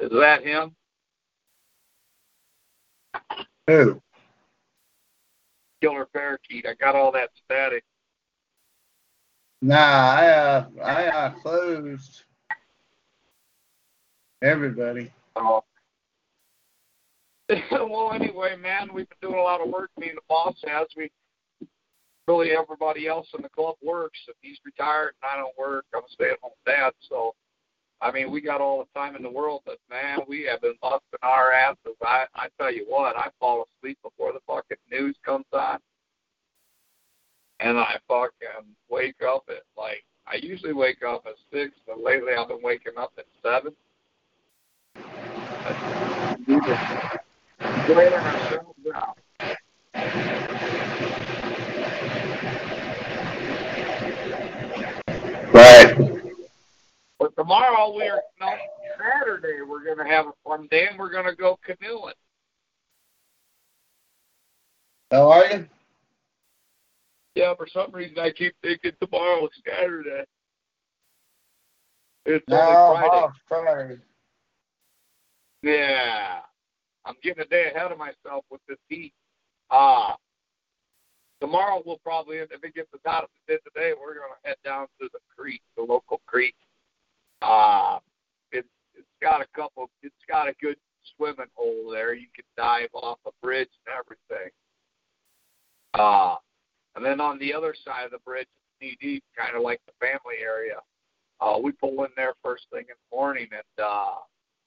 [0.00, 0.74] Is that him?
[3.66, 4.00] Who?
[5.82, 6.66] Killer parakeet.
[6.66, 7.84] I got all that static.
[9.60, 12.22] Nah, I uh, I uh, closed
[14.42, 15.12] everybody.
[17.70, 19.90] Well, anyway, man, we've been doing a lot of work.
[19.98, 20.86] Me and the boss has.
[20.94, 21.10] We
[22.26, 24.18] really everybody else in the club works.
[24.26, 25.86] And he's retired, and I don't work.
[25.94, 27.34] I'm a stay-at-home dad, so
[28.02, 29.62] I mean, we got all the time in the world.
[29.64, 31.96] But man, we have been busting our asses.
[32.02, 35.78] I I tell you what, I fall asleep before the fucking news comes on,
[37.60, 42.34] and I fucking wake up at like I usually wake up at six, but lately
[42.38, 43.72] I've been waking up at seven.
[47.88, 49.18] Wearing ourselves out.
[55.52, 55.96] Right.
[57.18, 58.52] But tomorrow we're no
[58.98, 62.14] Saturday we're gonna have a fun day and we're gonna go canoeing.
[65.10, 65.68] How are you?
[67.58, 70.24] For some reason I keep thinking tomorrow is Saturday.
[72.24, 73.98] It's No, only Friday.
[75.62, 76.38] Yeah.
[77.04, 79.12] I'm getting a day ahead of myself with this heat.
[79.70, 80.12] Uh
[81.40, 84.56] tomorrow we'll probably if it gets as hot as it did today, we're gonna head
[84.64, 86.54] down to the creek, the local creek.
[87.42, 87.98] Uh
[88.52, 90.76] it's it's got a couple it's got a good
[91.16, 92.14] swimming hole there.
[92.14, 94.52] You can dive off a bridge and everything.
[95.94, 96.36] Uh
[96.98, 98.48] and then on the other side of the bridge,
[98.80, 100.80] knee deep, kind of like the family area.
[101.40, 104.16] Uh, we pull in there first thing in the morning, and uh,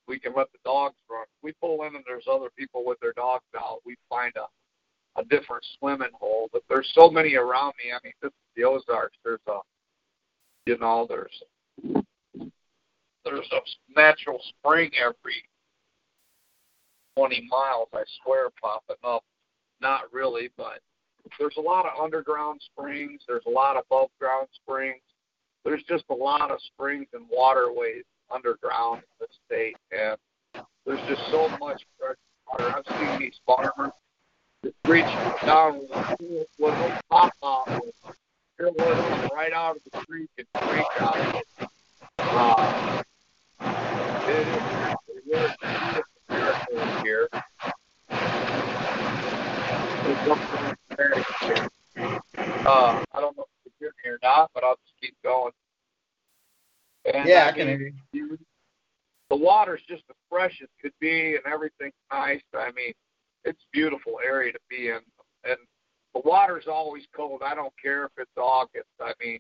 [0.08, 1.26] we can let the dogs run.
[1.44, 3.80] We pull in, and there's other people with their dogs out.
[3.86, 4.46] We find a
[5.18, 7.92] a different swimming hole, but there's so many around me.
[7.92, 9.18] I mean, this is the Ozarks.
[9.26, 9.58] There's a,
[10.66, 11.44] you know, there's
[13.26, 15.44] there's a natural spring every
[17.18, 17.90] 20 miles.
[17.94, 19.24] I swear, popping up.
[19.82, 20.80] Not really, but
[21.40, 23.22] there's a lot of underground springs.
[23.28, 25.02] There's a lot of above ground springs.
[25.64, 28.04] There's just a lot of springs and waterways
[28.34, 30.18] underground in the state, and
[30.86, 32.18] there's just so much fresh
[32.50, 32.74] water.
[32.76, 33.92] I've seen these farmers
[34.64, 35.06] just reach
[35.46, 35.82] down
[36.20, 37.82] with a pop off
[38.62, 41.46] fill it right out of the creek and drink out of it.
[42.20, 43.04] Uh,
[44.28, 44.62] it is
[45.26, 47.28] really beautiful here.
[50.04, 51.24] It's something very
[52.66, 55.16] uh, I don't know if you can hear me or not, but I'll just keep
[55.24, 55.52] going.
[57.06, 58.38] And Yeah, I can hear you.
[59.30, 62.42] The water's just as fresh as could be, and everything's nice.
[62.54, 62.94] I mean,
[63.46, 65.00] it's a beautiful area to be in,
[65.46, 65.58] and
[66.14, 67.42] the water's always cold.
[67.44, 68.90] I don't care if it's August.
[69.00, 69.40] I mean,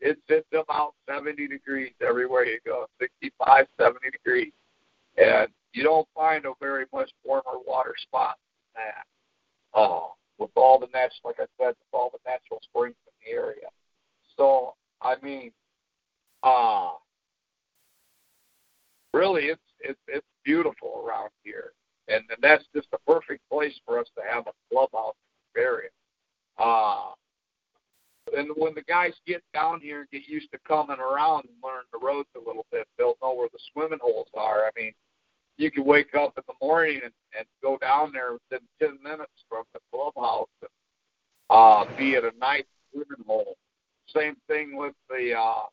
[0.00, 4.52] it's it's about 70 degrees everywhere you go, 65, 70 degrees,
[5.16, 8.36] and you don't find a very much warmer water spot
[8.74, 9.04] than that.
[9.74, 10.12] Oh,
[10.42, 13.68] with all the natural, like I said, with all the natural springs in the area.
[14.36, 15.52] So, I mean,
[16.42, 16.90] uh
[19.14, 21.72] really, it's it's it's beautiful around here,
[22.08, 25.14] and, and that's just the perfect place for us to have a clubhouse
[25.56, 25.90] area.
[26.58, 27.10] Uh,
[28.36, 31.82] and when the guys get down here and get used to coming around and learn
[31.92, 34.64] the roads a little bit, they'll know where the swimming holes are.
[34.64, 34.92] I mean,
[35.56, 39.32] you can wake up in the morning and, and go down there within 10 minutes
[39.48, 40.70] from the clubhouse and
[41.50, 43.56] uh, be at a nice swimming hole.
[44.14, 45.66] Same thing with the uh,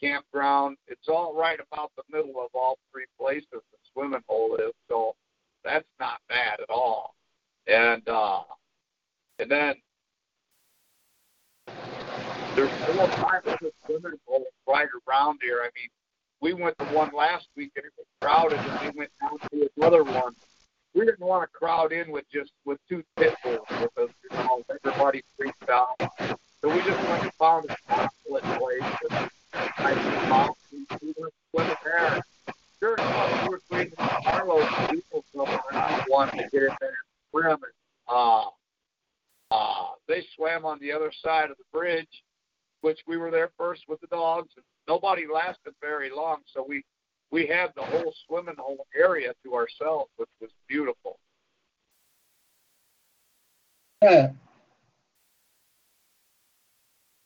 [0.00, 0.76] campground.
[0.86, 5.14] It's all right about the middle of all three places the swimming hole is, so
[5.64, 7.14] that's not bad at all.
[7.66, 8.40] And uh,
[9.38, 9.74] and then
[12.56, 15.60] there's four five other swimming holes right around here.
[15.62, 15.88] I mean,
[16.42, 19.70] we went to one last week and it was crowded, and we went down to
[19.76, 20.34] another one.
[20.92, 24.36] We didn't want to crowd in with just with two pit bulls with us, you
[24.36, 25.94] know, everybody freaked out.
[26.60, 28.82] So we just went and found a split place.
[29.08, 30.50] And I
[31.00, 31.14] we
[31.52, 32.20] went there.
[32.80, 33.86] Sure enough, we were
[34.24, 37.46] carloads of people coming around wanting to get in there and swim.
[37.46, 37.60] And,
[38.08, 38.44] uh,
[39.50, 42.22] uh, they swam on the other side of the bridge,
[42.82, 44.50] which we were there first with the dogs.
[44.56, 46.84] And nobody lasted very long, so we
[47.30, 51.18] we had the whole swimming hole area to ourselves, which was beautiful.
[54.02, 54.32] Yeah.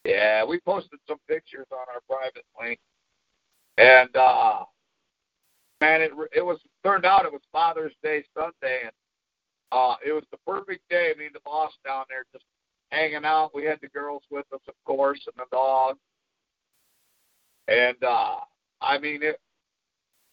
[0.04, 2.78] Yeah, we posted some pictures on our private link,
[3.76, 4.62] and uh,
[5.80, 8.92] man, it it was turned out it was Father's Day Sunday, and
[9.72, 11.12] uh, it was the perfect day.
[11.12, 12.44] I mean, the boss down there just
[12.91, 13.55] hanging out.
[13.55, 15.97] We had the girls with us, of course, and the dog,
[17.68, 18.37] and uh,
[18.80, 19.41] I mean it.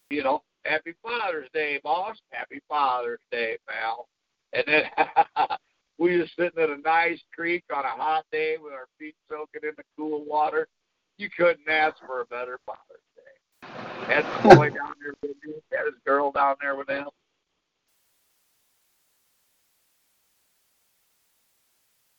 [0.10, 2.18] You know, Happy Father's Day, boss.
[2.30, 4.08] Happy Father's Day, pal.
[4.54, 4.84] And then
[5.97, 9.68] we were sitting at a nice creek on a hot day with our feet soaking
[9.68, 10.68] in the cool water.
[11.18, 14.14] You couldn't ask for a better Father's Day.
[14.14, 17.08] Had the boy down there with me, had his girl down there with him.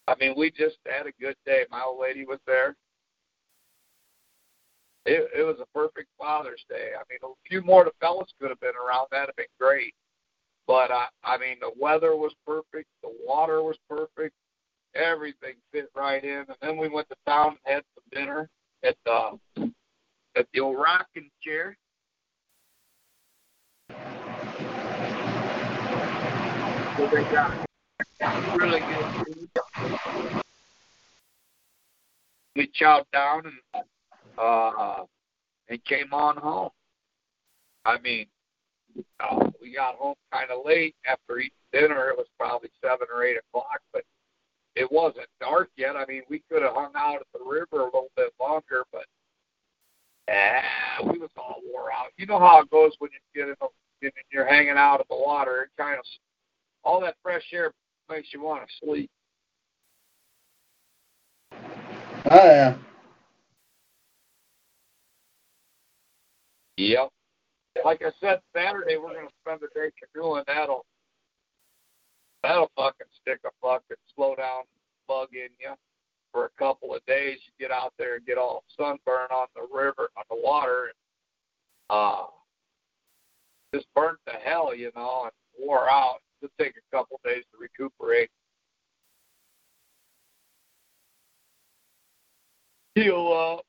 [0.06, 1.64] I mean, we just had a good day.
[1.70, 2.76] My old lady was there.
[5.06, 6.92] It, it was a perfect Father's Day.
[6.94, 9.08] I mean, a few more of the fellas could have been around.
[9.10, 9.94] That'd have been great.
[10.66, 12.88] But I, I mean, the weather was perfect.
[13.02, 14.34] The water was perfect.
[14.94, 16.46] Everything fit right in.
[16.48, 18.48] And then we went to town and had some dinner
[18.82, 19.38] at the
[20.36, 21.76] at the old rocking chair.
[26.96, 27.66] So they got
[28.56, 29.43] really good.
[32.56, 33.84] We chowed down and
[34.38, 35.04] uh
[35.68, 36.70] and came on home.
[37.84, 38.26] I mean,
[39.20, 42.08] uh, we got home kind of late after eating dinner.
[42.08, 44.04] It was probably seven or eight o'clock, but
[44.76, 45.96] it wasn't dark yet.
[45.96, 49.04] I mean, we could have hung out at the river a little bit longer, but
[50.32, 52.08] uh, we was all wore out.
[52.16, 55.16] You know how it goes when you get in, the, you're hanging out at the
[55.16, 55.62] water.
[55.62, 56.04] It kind of
[56.82, 57.72] all that fresh air
[58.10, 59.10] makes you want to sleep.
[62.30, 62.76] Oh yeah.
[66.76, 67.10] Yep.
[67.84, 70.44] Like I said, Saturday we're gonna spend the day canoeing.
[70.46, 70.86] That'll
[72.42, 74.62] that'll fucking stick a fucking slow down
[75.06, 75.74] bug in you
[76.32, 77.38] for a couple of days.
[77.44, 80.94] You get out there and get all sunburned on the river, on the water, and
[81.90, 82.24] uh,
[83.74, 86.18] just burnt to hell, you know, and wore out.
[86.42, 88.30] It'll take a couple of days to recuperate.
[92.94, 93.64] Heal up.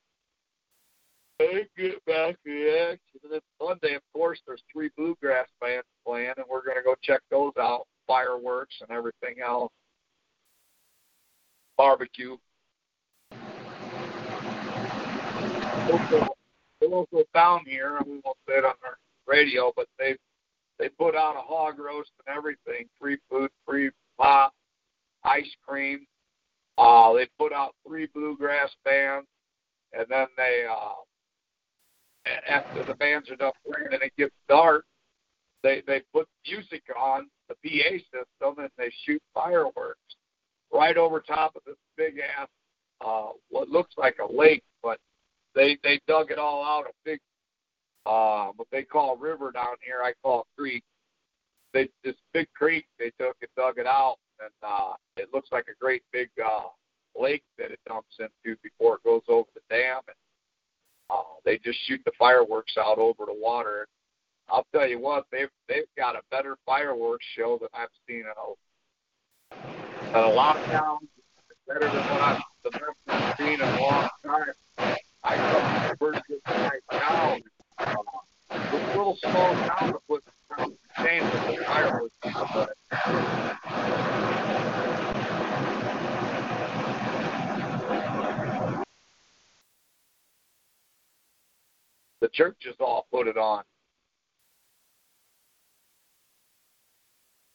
[1.38, 3.20] And get back to action.
[3.24, 6.94] And then Monday, of course, there's three bluegrass bands playing, and we're going to go
[7.02, 7.86] check those out.
[8.06, 9.72] Fireworks and everything else.
[11.76, 12.36] Barbecue.
[15.92, 16.26] Also,
[16.90, 18.96] also down here, and we won't say it on our
[19.26, 20.16] radio, but they
[20.78, 24.52] they put out a hog roast and everything, free food, free pop,
[25.24, 26.06] ice cream.
[26.78, 29.26] Uh, they put out three bluegrass bands,
[29.92, 30.94] and then they uh,
[32.48, 34.84] after the bands are done playing and it gets dark,
[35.62, 39.98] they they put music on the PA system and they shoot fireworks
[40.72, 42.48] right over top of this big ass
[43.04, 44.98] uh what looks like a lake, but
[45.54, 47.20] they they dug it all out a big
[48.04, 50.84] uh what they call river down here, I call it creek.
[51.72, 54.94] They this big creek they took and dug it out and uh
[55.26, 56.68] it looks like a great big uh
[57.18, 60.16] lake that it dumps into before it goes over the dam and
[61.08, 63.86] uh, they just shoot the fireworks out over the water.
[64.48, 68.26] I'll tell you what, they've they've got a better fireworks show than I've seen in
[68.26, 70.98] a, in a lot of
[71.66, 74.96] better than what I've the best I've seen in a long time.
[75.24, 77.42] I come from Bird Night Town.
[77.78, 77.94] Uh,
[78.50, 80.24] a little small town to put
[80.56, 82.70] town contained with the fireworks, but
[92.26, 93.62] the churches all put it on.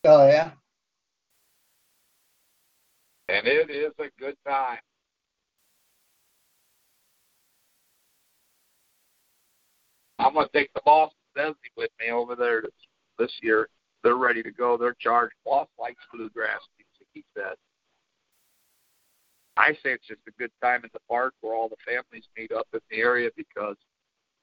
[0.06, 0.52] Oh yeah.
[3.28, 4.80] and it is a good time.
[10.20, 12.72] I'm gonna take the boss Desi with me over there this,
[13.20, 13.68] this year.
[14.04, 14.78] They're ready to go.
[14.78, 15.34] They're charged.
[15.46, 17.08] Boss likes bluegrass music.
[17.14, 17.56] He said.
[19.58, 22.54] I say it's just a good time in the park where all the families meet
[22.54, 23.76] up in the area because,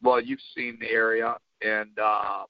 [0.03, 2.45] well, you've seen the area and uh,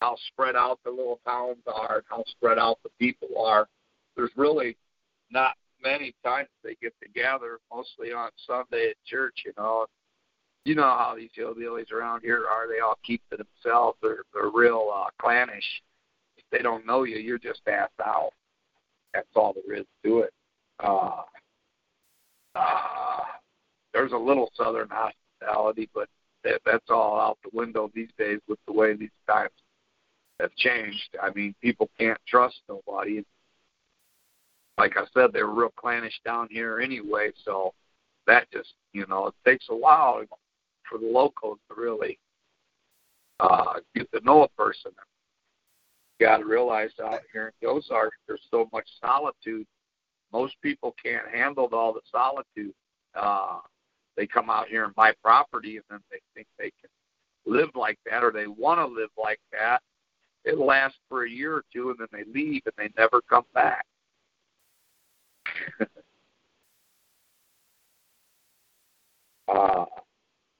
[0.00, 3.68] how spread out the little towns are, and how spread out the people are.
[4.16, 4.76] There's really
[5.30, 9.86] not many times they get together, mostly on Sunday at church, you know.
[10.64, 12.66] You know how these hillbillies around here are.
[12.66, 13.98] They all keep to themselves.
[14.02, 15.82] They're they're real uh, clannish.
[16.36, 18.30] If they don't know you, you're just asked out.
[19.12, 20.32] That's all there is to it.
[20.82, 21.22] Uh,
[22.54, 23.20] uh,
[23.92, 26.08] there's a little southern hospitality, but
[26.44, 29.50] that, that's all out the window these days with the way these times
[30.40, 31.16] have changed.
[31.20, 33.24] I mean, people can't trust nobody.
[34.78, 37.30] like I said, they were real clannish down here anyway.
[37.44, 37.74] So
[38.26, 40.22] that just, you know, it takes a while
[40.88, 42.18] for the locals to really
[43.40, 44.92] uh, get to know a person.
[46.18, 49.66] You got to realize out here in the there's so much solitude.
[50.32, 52.74] Most people can't handle all the solitude.
[53.14, 53.58] Uh,
[54.16, 56.90] they come out here and buy property, and then they think they can
[57.46, 59.80] live like that, or they want to live like that.
[60.44, 63.44] It lasts for a year or two, and then they leave, and they never come
[63.54, 63.86] back.
[69.48, 69.84] uh,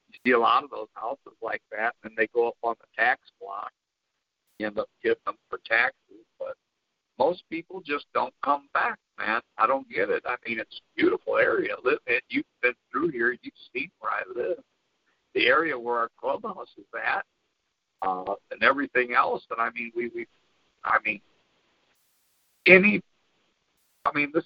[0.09, 2.87] you see a lot of those houses like that, and they go up on the
[2.97, 3.71] tax block.
[4.59, 6.24] You end up getting them for taxes,
[7.19, 9.41] most people just don't come back, man.
[9.59, 10.25] I don't get it.
[10.27, 12.19] I mean, it's a beautiful area live in.
[12.29, 13.37] You've been through here.
[13.43, 14.59] You've seen where I live.
[15.35, 17.25] The area where our clubhouse is at,
[18.03, 19.43] uh, and everything else.
[19.51, 20.27] And I mean, we, we,
[20.85, 21.21] I mean,
[22.67, 23.01] any,
[24.07, 24.45] I mean, this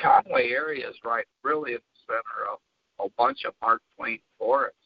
[0.00, 2.58] Conway area is right, really in the center of
[3.04, 4.78] a bunch of Mark Twain forests.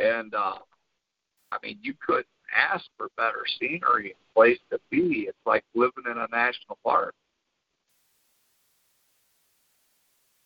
[0.00, 0.58] And, uh,
[1.52, 5.26] I mean, you couldn't ask for better scenery and place to be.
[5.28, 7.14] It's like living in a national park.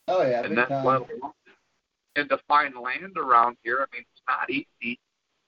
[0.09, 1.07] Oh yeah, and that's what
[2.17, 4.99] and to find land around here, I mean, it's not easy,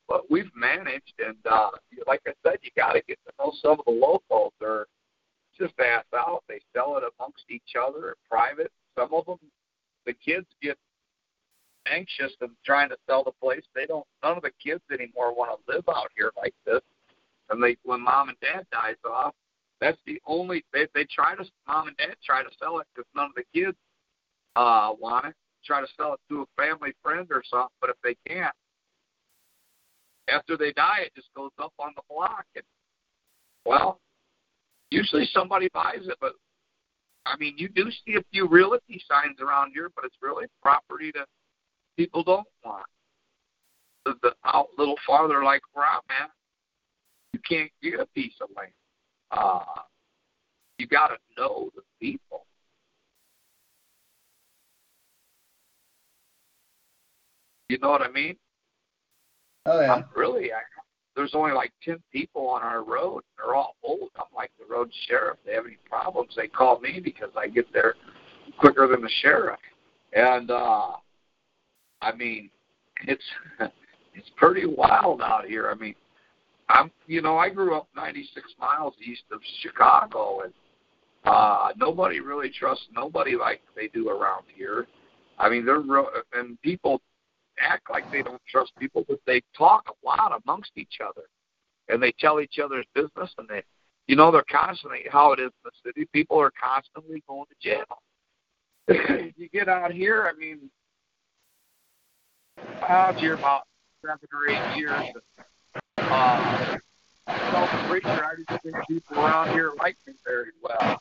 [0.09, 1.14] but we've managed.
[1.18, 1.70] And uh,
[2.07, 4.53] like I said, you got to get to know some of the locals.
[4.61, 4.86] They're
[5.59, 6.44] just ass out.
[6.48, 8.70] They sell it amongst each other in private.
[8.98, 9.38] Some of them,
[10.07, 10.78] the kids get
[11.91, 13.62] anxious and trying to sell the place.
[13.74, 14.07] They don't.
[14.22, 16.80] None of the kids anymore want to live out here like this.
[17.51, 19.35] And they, when mom and dad dies off,
[19.80, 20.64] that's the only.
[20.72, 21.45] They they try to.
[21.66, 23.76] Mom and dad try to sell it because none of the kids
[24.57, 25.35] uh want it.
[25.64, 27.74] Try to sell it to a family friend or something.
[27.80, 28.55] But if they can't,
[30.28, 32.45] after they die, it just goes up on the block.
[32.55, 32.64] And
[33.64, 34.01] well,
[34.91, 36.33] usually somebody buys it, but
[37.26, 41.12] I mean, you do see a few realty signs around here, but it's really property
[41.14, 41.26] that
[41.97, 42.86] people don't want.
[44.05, 46.30] The, the out a little farther, like where I'm at,
[47.32, 48.72] you can't get a piece of land.
[49.30, 49.82] Uh,
[50.78, 52.47] you got to know the people.
[57.68, 58.36] You know what I mean?
[59.66, 59.95] Oh yeah.
[59.95, 60.59] I'm really, I,
[61.14, 63.22] there's only like 10 people on our road.
[63.36, 64.11] They're all old.
[64.16, 65.38] I'm like the road sheriff.
[65.40, 67.95] If they have any problems, they call me because I get there
[68.59, 69.61] quicker than the sheriff.
[70.12, 70.93] And, uh,
[72.03, 72.50] I mean,
[73.07, 73.24] it's,
[74.14, 75.70] it's pretty wild out here.
[75.70, 75.94] I mean,
[76.68, 80.53] I'm, you know, I grew up 96 miles east of Chicago and,
[81.24, 84.86] uh, nobody really trusts nobody like they do around here.
[85.38, 87.00] I mean, they're real, and people
[87.61, 91.22] act like they don't trust people, but they talk a lot amongst each other,
[91.88, 93.62] and they tell each other's business, and they,
[94.09, 96.09] you know, they're constantly how it is in the city.
[96.12, 99.32] People are constantly going to jail.
[99.36, 100.70] you get out here, I mean,
[102.89, 103.62] out here about
[104.05, 105.03] seven or eight years.
[105.99, 106.78] Uh,
[107.26, 110.99] so the preacher, I just think people around here like me very well.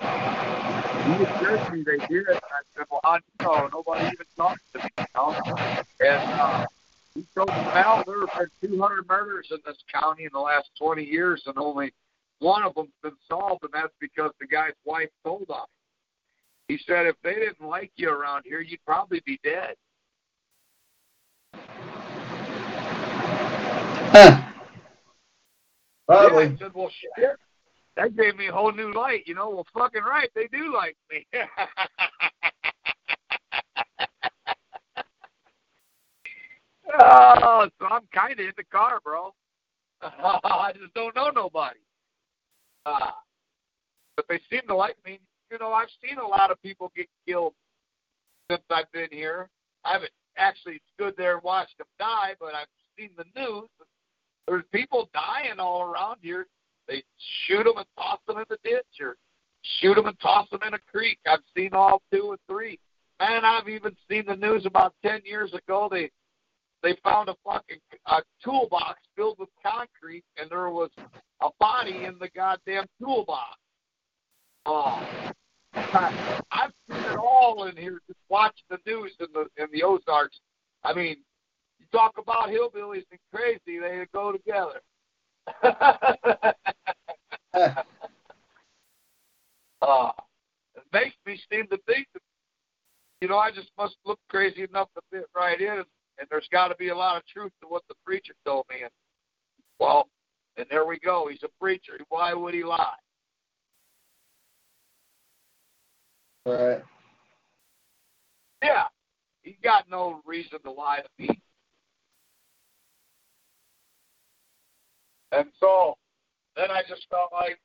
[0.00, 2.28] He assured me they did.
[2.28, 3.68] I said, well, how do you know?
[3.72, 4.84] Nobody even talks to me.
[4.98, 5.34] You know?
[6.00, 6.66] And uh,
[7.14, 10.70] he told me, Mal, there have been 200 murders in this county in the last
[10.78, 11.92] 20 years, and only
[12.38, 15.66] one of them's been solved, and that's because the guy's wife told on him.
[16.68, 19.74] He said, if they didn't like you around here, you'd probably be dead.
[24.12, 24.18] Huh.
[24.28, 24.52] Yeah,
[26.06, 26.44] Probably.
[26.44, 27.38] I said, well, shit.
[27.96, 29.22] That gave me a whole new light.
[29.26, 31.26] You know, well, fucking right, they do like me.
[37.00, 39.32] oh, so I'm kind of in the car, bro.
[40.02, 41.80] I just don't know nobody.
[42.84, 43.12] Uh,
[44.16, 45.20] but they seem to like me.
[45.50, 47.54] You know, I've seen a lot of people get killed
[48.50, 49.48] since I've been here.
[49.86, 53.70] I haven't actually stood there and watched them die, but I've seen the news.
[54.46, 56.46] There's people dying all around here.
[56.88, 57.02] They
[57.46, 59.16] shoot them and toss them in the ditch, or
[59.80, 61.18] shoot them and toss them in a creek.
[61.26, 62.78] I've seen all two and three.
[63.20, 65.88] Man, I've even seen the news about ten years ago.
[65.90, 66.10] They
[66.82, 70.90] they found a fucking a toolbox filled with concrete, and there was
[71.40, 73.56] a body in the goddamn toolbox.
[74.66, 75.32] Oh,
[75.74, 78.00] I've seen it all in here.
[78.06, 80.40] Just watching the news in the in the Ozarks.
[80.84, 81.18] I mean,
[81.92, 84.80] talk about hillbillies and crazy, they go together.
[89.82, 90.10] uh,
[90.74, 92.22] it makes me seem to think that,
[93.20, 95.84] you know, I just must look crazy enough to fit right in, and,
[96.18, 98.82] and there's got to be a lot of truth to what the preacher told me.
[98.82, 98.90] And,
[99.78, 100.08] well,
[100.56, 101.28] and there we go.
[101.30, 101.98] He's a preacher.
[102.08, 102.94] Why would he lie?
[106.44, 106.82] Right.
[108.62, 108.84] Yeah,
[109.42, 111.42] he's got no reason to lie to me.
[115.32, 115.96] And so
[116.54, 117.58] then I just felt like,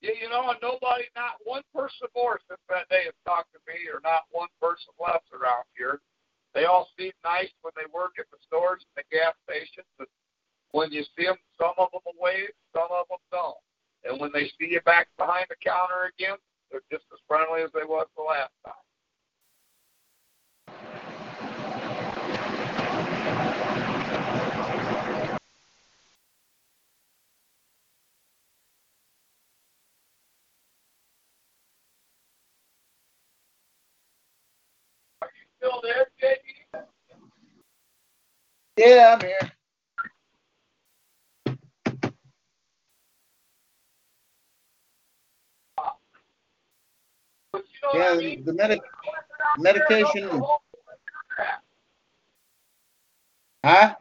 [0.00, 3.86] yeah, you know, nobody, not one person more since that day has talked to me,
[3.86, 6.00] or not one person less around here.
[6.56, 9.88] They all seem nice when they work at the stores and the gas stations.
[10.00, 10.10] And
[10.72, 13.62] when you see them, some of them will wave, some of them don't.
[14.02, 16.36] And when they see you back behind the counter again,
[16.72, 18.82] they're just as friendly as they was the last time.
[35.62, 36.36] Still there, JD?
[38.78, 39.52] Yeah, I'm here.
[47.54, 48.44] You know Yeah, I mean?
[48.44, 48.80] the medic
[49.58, 50.28] medication.
[53.64, 53.94] Huh?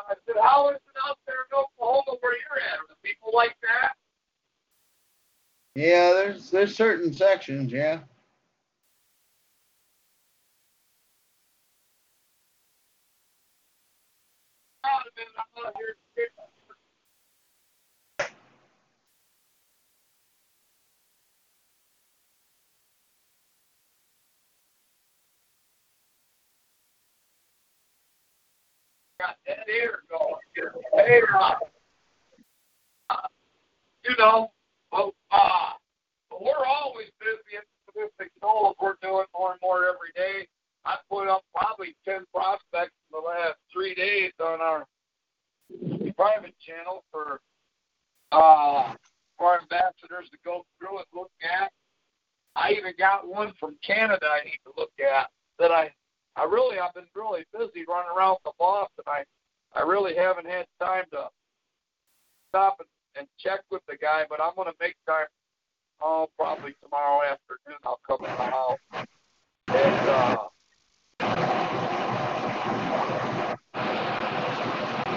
[0.00, 2.78] I said, how is it out there in Oklahoma where you're at?
[2.78, 3.92] Are the people like that?
[5.74, 7.92] Yeah, there's there's certain sections, yeah.
[7.92, 8.04] Out of it, I'm out
[14.60, 14.71] here.
[29.20, 30.40] Got that air going.
[34.04, 34.50] You know,
[34.90, 35.72] well, uh,
[36.40, 38.74] we're always busy in Pacific Knolls.
[38.82, 40.46] We're doing more and more every day.
[40.84, 44.86] I put up probably 10 prospects in the last three days on our
[46.16, 47.40] private channel for
[48.32, 48.94] uh,
[49.38, 51.70] for ambassadors to go through and look at.
[52.54, 55.28] I even got one from Canada I need to look at
[55.58, 55.90] that I
[56.36, 59.24] I really I've been really busy running around with the boss and I
[59.78, 61.28] I really haven't had time to
[62.50, 65.26] stop and, and check with the guy, but I'm gonna make time
[66.02, 68.78] oh probably tomorrow afternoon I'll come in the house.
[69.68, 70.36] And uh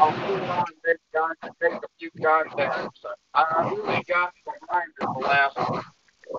[0.08, 3.00] A few contacts.
[3.34, 5.82] I, really got behind in the last few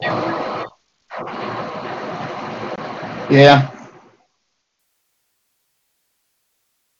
[0.02, 0.72] weeks.
[3.30, 3.70] Yeah.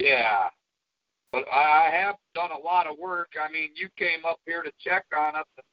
[0.01, 0.49] Yeah.
[1.33, 3.29] But I have done a lot of work.
[3.41, 5.45] I mean, you came up here to check on us.
[5.57, 5.64] And,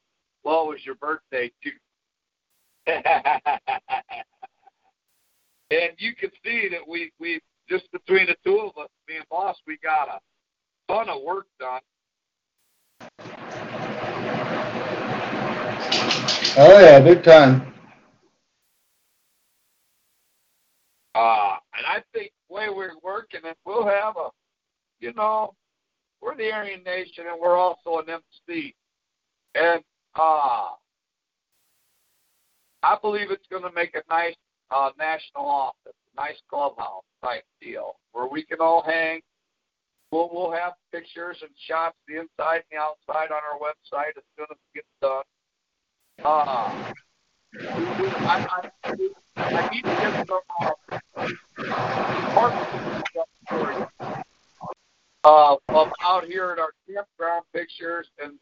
[0.43, 1.71] well, was your birthday, too.
[2.87, 3.01] and
[5.97, 9.57] you can see that we, we, just between the two of us, me and boss,
[9.65, 10.19] we got a
[10.93, 11.81] ton of work done.
[16.55, 17.73] Oh yeah, big time.
[21.15, 24.29] Uh, and I think the way we're working it, we'll have a,
[24.99, 25.55] you know,
[26.21, 28.75] we're the Aryan Nation and we're also an MC.
[29.55, 29.83] And
[30.15, 30.69] uh,
[32.83, 34.35] I believe it's going to make a nice
[34.71, 39.21] uh, national office, nice clubhouse type deal where we can all hang.
[40.13, 44.23] We'll, we'll have pictures and shots the inside and the outside on our website as
[44.37, 45.23] soon as it gets done.
[46.23, 46.93] Uh,
[48.29, 48.91] I, I,
[49.37, 50.99] I need to get some uh,
[55.23, 58.33] uh, of out here at our campground pictures, and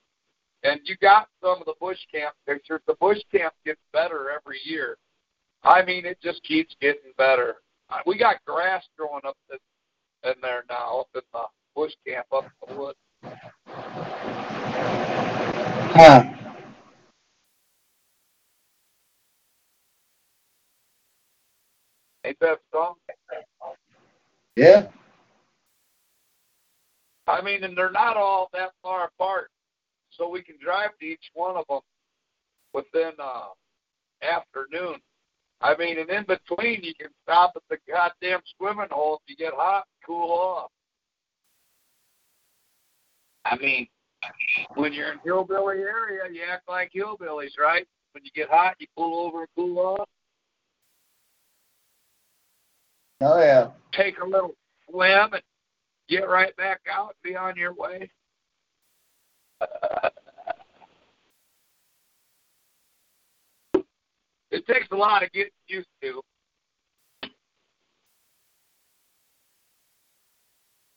[0.64, 2.82] and you got some of the bush camp pictures.
[2.86, 4.98] The bush camp gets better every year.
[5.64, 7.56] I mean, it just keeps getting better.
[7.90, 11.40] Uh, We got grass growing up in, in there now, up in the
[11.76, 12.98] bush camp up in the woods.
[15.94, 16.24] Huh.
[22.24, 22.98] Ain't that something?
[24.56, 24.88] Yeah.
[27.28, 29.50] I mean, and they're not all that far apart,
[30.12, 31.80] so we can drive to each one of them
[32.74, 33.48] within uh
[34.22, 34.98] afternoon.
[35.62, 39.36] I mean, and in between, you can stop at the goddamn swimming hole if you
[39.36, 40.72] get hot, cool off.
[43.46, 43.88] I mean,
[44.76, 47.88] when you're in hillbilly area, you act like hillbillies, right?
[48.14, 50.10] When you get hot, you pull over and cool off.
[53.22, 53.70] Oh yeah.
[53.94, 54.56] Take a little
[54.90, 55.42] swim and
[56.10, 58.10] get right back out, and be on your way.
[64.52, 66.22] it takes a lot of getting used to.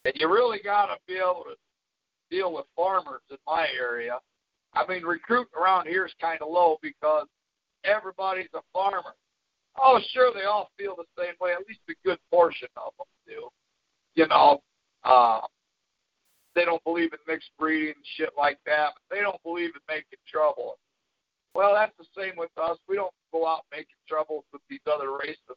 [0.07, 1.57] And you really got to be able to
[2.35, 4.19] deal with farmers in my area.
[4.75, 7.27] I mean, recruiting around here is kind of low because
[7.85, 9.15] everybody's a farmer.
[9.81, 11.53] Oh, sure, they all feel the same way.
[11.53, 13.49] At least a good portion of them do.
[14.15, 14.63] You know,
[15.05, 15.41] uh,
[16.55, 18.91] they don't believe in mixed breeding and shit like that.
[18.95, 20.79] But they don't believe in making trouble.
[21.55, 22.79] Well, that's the same with us.
[22.89, 25.57] We don't go out making trouble with these other races.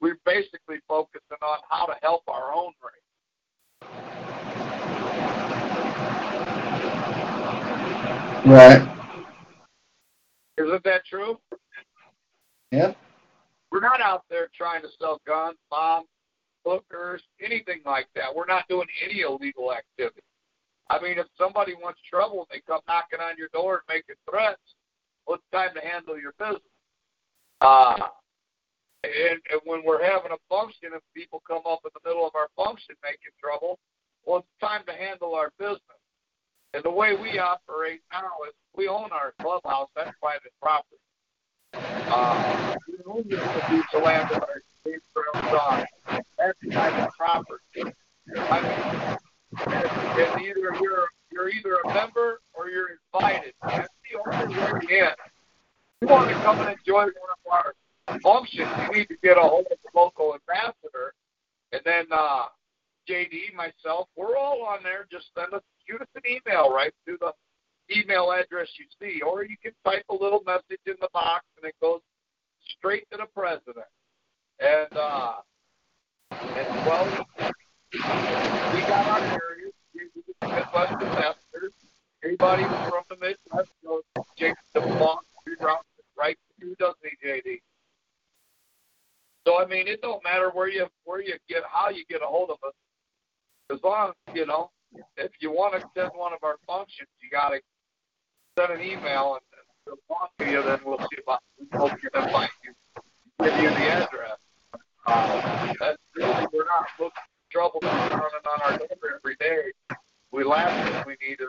[0.00, 4.25] We're basically focusing on how to help our own race.
[8.46, 8.80] Right.
[10.56, 11.36] Isn't that true?
[12.70, 12.92] Yeah.
[13.72, 16.06] We're not out there trying to sell guns, bombs,
[16.64, 18.32] hookers, anything like that.
[18.32, 20.22] We're not doing any illegal activity.
[20.88, 24.14] I mean, if somebody wants trouble and they come knocking on your door and making
[24.30, 24.62] threats,
[25.26, 26.62] well, it's time to handle your business.
[27.60, 27.98] Uh,
[29.02, 32.36] and, and when we're having a function, if people come up in the middle of
[32.36, 33.80] our function making trouble,
[34.24, 35.98] well, it's time to handle our business.
[36.74, 39.88] And the way we operate now is we own our clubhouse.
[39.96, 40.96] That's private property.
[41.74, 46.22] Uh, we own this piece of land that our state grounds on.
[46.38, 47.94] That's private property.
[48.36, 49.16] I mean,
[49.66, 53.54] and, either you're you're either a member or you're invited.
[53.62, 55.06] That's the only way in.
[55.06, 55.14] If
[56.02, 57.74] you want to come and enjoy one of our
[58.20, 61.14] functions, you need to get a hold of the local ambassador,
[61.72, 62.44] and then uh,
[63.08, 65.06] JD, myself, we're all on there.
[65.10, 67.32] Just send us, shoot us an email right to the
[67.94, 71.68] email address you see, or you can type a little message in the box, and
[71.68, 72.00] it goes
[72.78, 73.86] straight to the president.
[74.58, 75.34] And uh,
[76.30, 77.26] and well,
[77.92, 79.72] we got our areas.
[79.94, 81.72] We, we Midwest ambassadors.
[82.24, 84.02] Anybody from the Midwest knows
[84.38, 85.20] Jake the Blanc,
[86.18, 87.60] right to doesn't he, JD?
[89.46, 92.26] So I mean, it don't matter where you where you get how you get a
[92.26, 92.74] hold of us.
[93.70, 94.70] As long you know,
[95.16, 97.60] if you want to attend one of our functions, you got to
[98.58, 100.62] send an email and, and we'll talk to you.
[100.62, 101.40] Then we'll see about
[101.72, 102.72] we'll can invite you,
[103.42, 104.38] give you the address.
[105.06, 107.12] Uh, that's really we're not looking
[107.50, 109.62] trouble running on our door every day.
[110.32, 111.48] We last thing we need is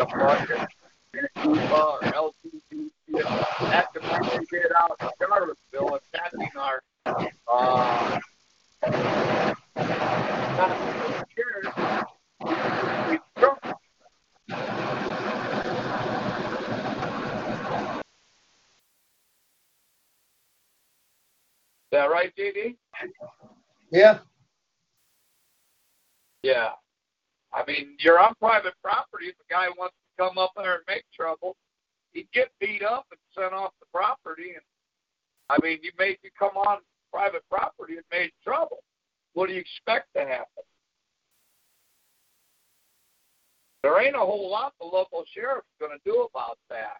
[0.00, 0.68] a bucket.
[1.14, 2.90] Antifa or LGBT
[3.70, 6.82] actively get out of Charlottesville attacking our
[7.52, 8.18] uh,
[21.92, 22.76] Is that right, JD?
[23.90, 24.18] Yeah.
[26.42, 26.70] Yeah.
[27.52, 29.26] I mean, you're on private property.
[29.26, 31.56] If a guy wants to come up there and make trouble,
[32.12, 34.52] he'd get beat up and sent off the property.
[34.54, 34.64] And
[35.48, 36.78] I mean, you made you come on
[37.12, 38.78] private property and made trouble.
[39.34, 40.64] What do you expect to happen?
[43.82, 46.98] There ain't a whole lot the local sheriff's going to do about that.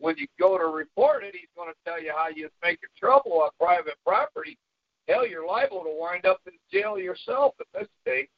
[0.00, 3.42] When you go to report it, he's going to tell you how you're making trouble
[3.42, 4.56] on private property.
[5.08, 8.30] Hell, you're liable to wind up in jail yourself in this state.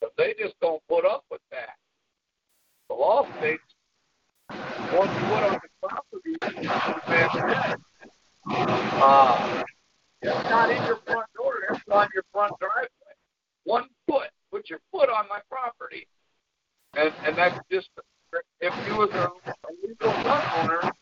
[0.00, 1.76] But they just don't put up with that.
[2.88, 3.62] The law states
[4.48, 6.58] once you put on the property, it's
[9.02, 9.62] uh,
[10.22, 12.88] it's not in your front door, it's on your front driveway.
[13.64, 16.06] One foot, put your foot on my property.
[16.94, 17.88] And and that's just
[18.60, 20.92] if you was a, a legal gun owner,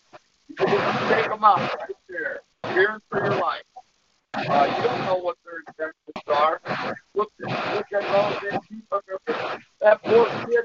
[0.48, 0.68] you could
[1.08, 3.62] take them out right there, fearing for your life.
[4.34, 6.60] Uh, you don't know what their intentions are.
[7.14, 9.00] Look, look at those people.
[9.80, 10.64] That poor kid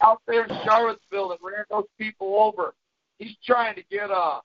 [0.00, 2.74] out there in Charlottesville that ran those people over.
[3.18, 4.40] He's trying to get a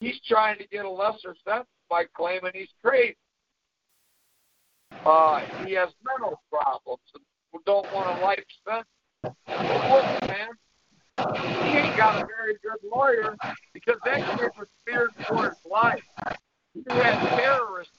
[0.00, 3.16] he's trying to get a lesser sentence by claiming he's crazy.
[5.04, 7.22] Uh, he has mental problems and
[7.64, 8.88] don't want a life sentence.
[9.22, 10.48] Well, man,
[11.64, 13.36] he ain't got a very good lawyer
[13.72, 16.02] because that kid was feared for his life.
[16.74, 17.98] He had terrorists,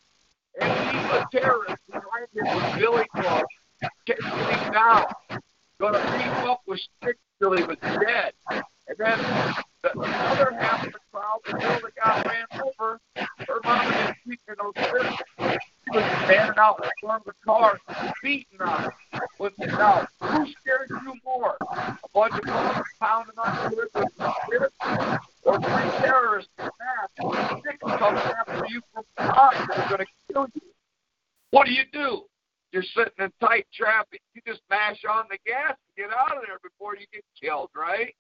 [0.61, 3.45] and he's a terrorist behind him with Billy Club,
[4.07, 5.05] chasing him down,
[5.79, 8.33] gonna beat up with sticks till he was dead.
[8.89, 9.17] And then
[9.83, 14.15] the other half of the crowd, the girl that got ran over, her mom was
[14.23, 15.23] speaking those sticks.
[15.39, 17.79] She was standing out in front of the car,
[18.23, 18.93] beating on her.
[19.39, 21.57] With now, who scares you more?
[21.61, 23.91] A bunch of bullets pounding on you with
[24.45, 24.75] spirits,
[25.43, 30.33] or three terrorists in mask, sticks coming after you from behind that are going to
[30.33, 30.61] kill you?
[31.51, 32.23] What do you do?
[32.71, 34.21] You're sitting in tight traffic.
[34.33, 37.69] You just mash on the gas and get out of there before you get killed,
[37.75, 38.13] right?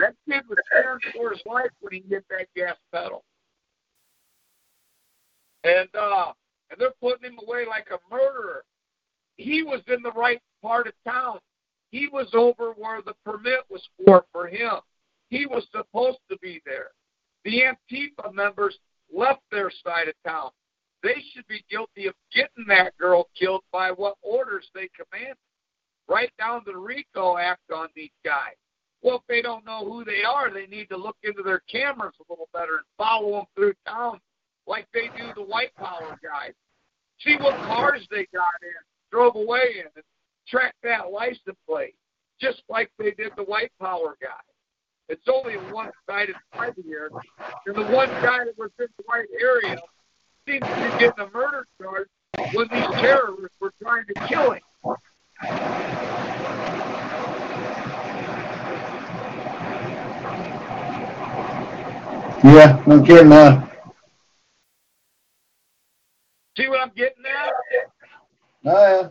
[0.00, 3.24] That kid was scared for his life when he hit that gas pedal.
[5.62, 6.32] And uh
[6.70, 8.64] and they're putting him away like a murderer.
[9.36, 11.38] He was in the right part of town.
[11.90, 14.74] He was over where the permit was for for him.
[15.30, 16.88] He was supposed to be there.
[17.44, 18.78] The Antifa members
[19.12, 20.50] left their side of town.
[21.04, 25.36] They should be guilty of getting that girl killed by what orders they commanded.
[26.08, 28.56] Right down the RICO Act on these guys.
[29.02, 32.14] Well, if they don't know who they are, they need to look into their cameras
[32.18, 34.18] a little better and follow them through town
[34.66, 36.54] like they do the white power guys.
[37.20, 38.72] See what cars they got in,
[39.12, 40.04] drove away in, and
[40.48, 41.94] track that license plate,
[42.40, 44.40] just like they did the white power guy.
[45.10, 47.10] It's only a one-sided fight here,
[47.66, 49.78] and the one guy that was in the right area
[50.46, 52.08] seems to getting a murder charge
[52.52, 54.60] when these terrorists were trying to kill him.
[62.44, 63.66] Yeah, I'm kidding, huh?
[66.56, 67.52] See what I'm getting at?
[68.66, 69.08] Oh, yeah.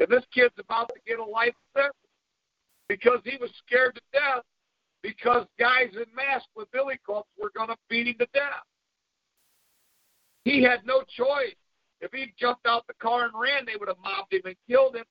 [0.00, 1.94] And this kid's about to get a life sentence
[2.88, 4.42] because he was scared to death
[5.02, 8.64] because guys in masks with billy clubs were going to beat him to death.
[10.44, 11.54] He had no choice.
[12.00, 14.96] If he jumped out the car and ran, they would have mobbed him and killed
[14.96, 15.04] him.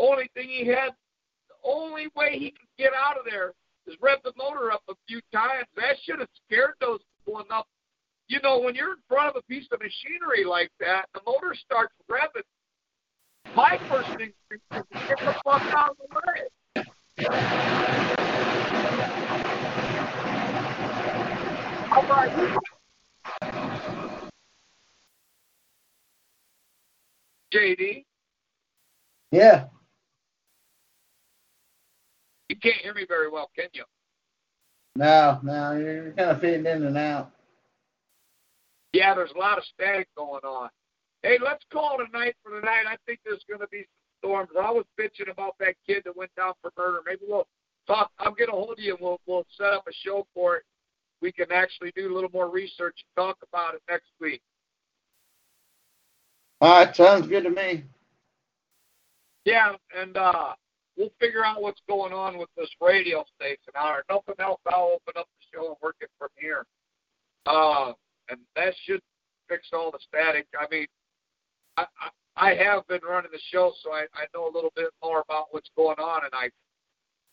[0.00, 0.90] Only thing he had,
[1.48, 3.52] the only way he could get out of there
[3.86, 5.66] is rev the motor up a few times.
[5.76, 7.66] That should have scared those people enough.
[8.28, 11.54] You know, when you're in front of a piece of machinery like that, the motor
[11.54, 12.42] starts revving.
[13.54, 16.84] My first instinct is to get the fuck out of the way.
[21.88, 22.75] How about you?
[27.56, 28.04] JD,
[29.32, 29.68] Yeah.
[32.48, 33.84] you can't hear me very well, can you?
[34.94, 37.32] No, no, you're kind of fitting in and out.
[38.92, 40.70] Yeah, there's a lot of static going on.
[41.22, 42.84] Hey, let's call it a night for the night.
[42.88, 44.50] I think there's going to be some storms.
[44.58, 47.00] I was bitching about that kid that went down for murder.
[47.04, 47.46] Maybe we'll
[47.86, 48.10] talk.
[48.18, 50.62] I'll get a hold of you and we'll we'll set up a show for it.
[51.20, 54.40] We can actually do a little more research and talk about it next week.
[56.60, 57.84] All right, sounds good to me.
[59.44, 60.54] Yeah, and uh,
[60.96, 63.72] we'll figure out what's going on with this radio station.
[63.74, 66.64] Or nothing else, I'll open up the show and work it from here.
[67.44, 67.92] Uh,
[68.30, 69.00] and that should
[69.48, 70.46] fix all the static.
[70.58, 70.86] I mean,
[71.76, 74.88] I, I, I have been running the show, so I, I know a little bit
[75.02, 76.50] more about what's going on, and I,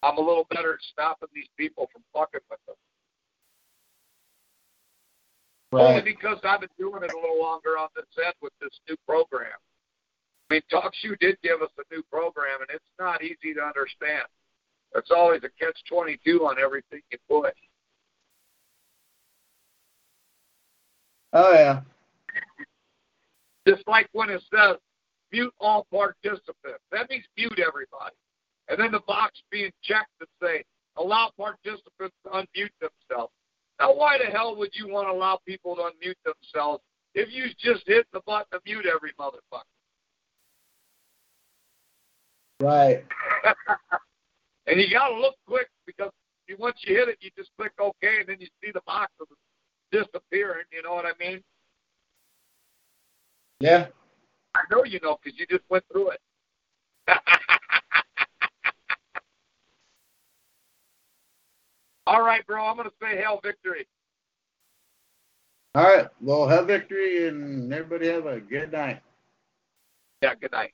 [0.05, 2.75] I'm a little better at stopping these people from fucking with them.
[5.81, 8.95] Only because I've been doing it a little longer on this end with this new
[9.07, 9.51] program.
[10.49, 14.23] I mean, TalkShoe did give us a new program, and it's not easy to understand.
[14.95, 17.53] It's always a catch-22 on everything you put.
[21.33, 21.81] Oh, yeah.
[23.67, 24.77] Just like when it says
[25.31, 26.83] mute all participants.
[26.91, 28.15] That means mute everybody.
[28.69, 30.63] And then the box being checked to say
[30.95, 33.33] allow participants to unmute themselves.
[33.79, 36.83] Now, why the hell would you want to allow people to unmute themselves
[37.15, 39.63] if you just hit the button to mute every motherfucker?
[42.59, 43.03] Right.
[44.67, 46.11] and you got to look quick because
[46.47, 49.11] you, once you hit it, you just click OK, and then you see the box
[49.19, 49.27] of
[49.91, 50.65] disappearing.
[50.71, 51.43] You know what I mean?
[53.59, 53.87] Yeah.
[54.55, 56.19] I know you know because you just went through it.
[62.05, 62.65] All right, bro.
[62.65, 63.87] I'm going to say hell victory.
[65.75, 66.07] All right.
[66.21, 69.01] Well, have victory and everybody have a good night.
[70.21, 70.73] Yeah, good night.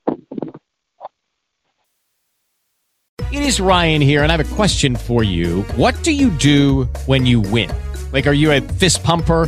[3.31, 5.61] It is Ryan here, and I have a question for you.
[5.75, 7.71] What do you do when you win?
[8.11, 9.47] Like, are you a fist pumper?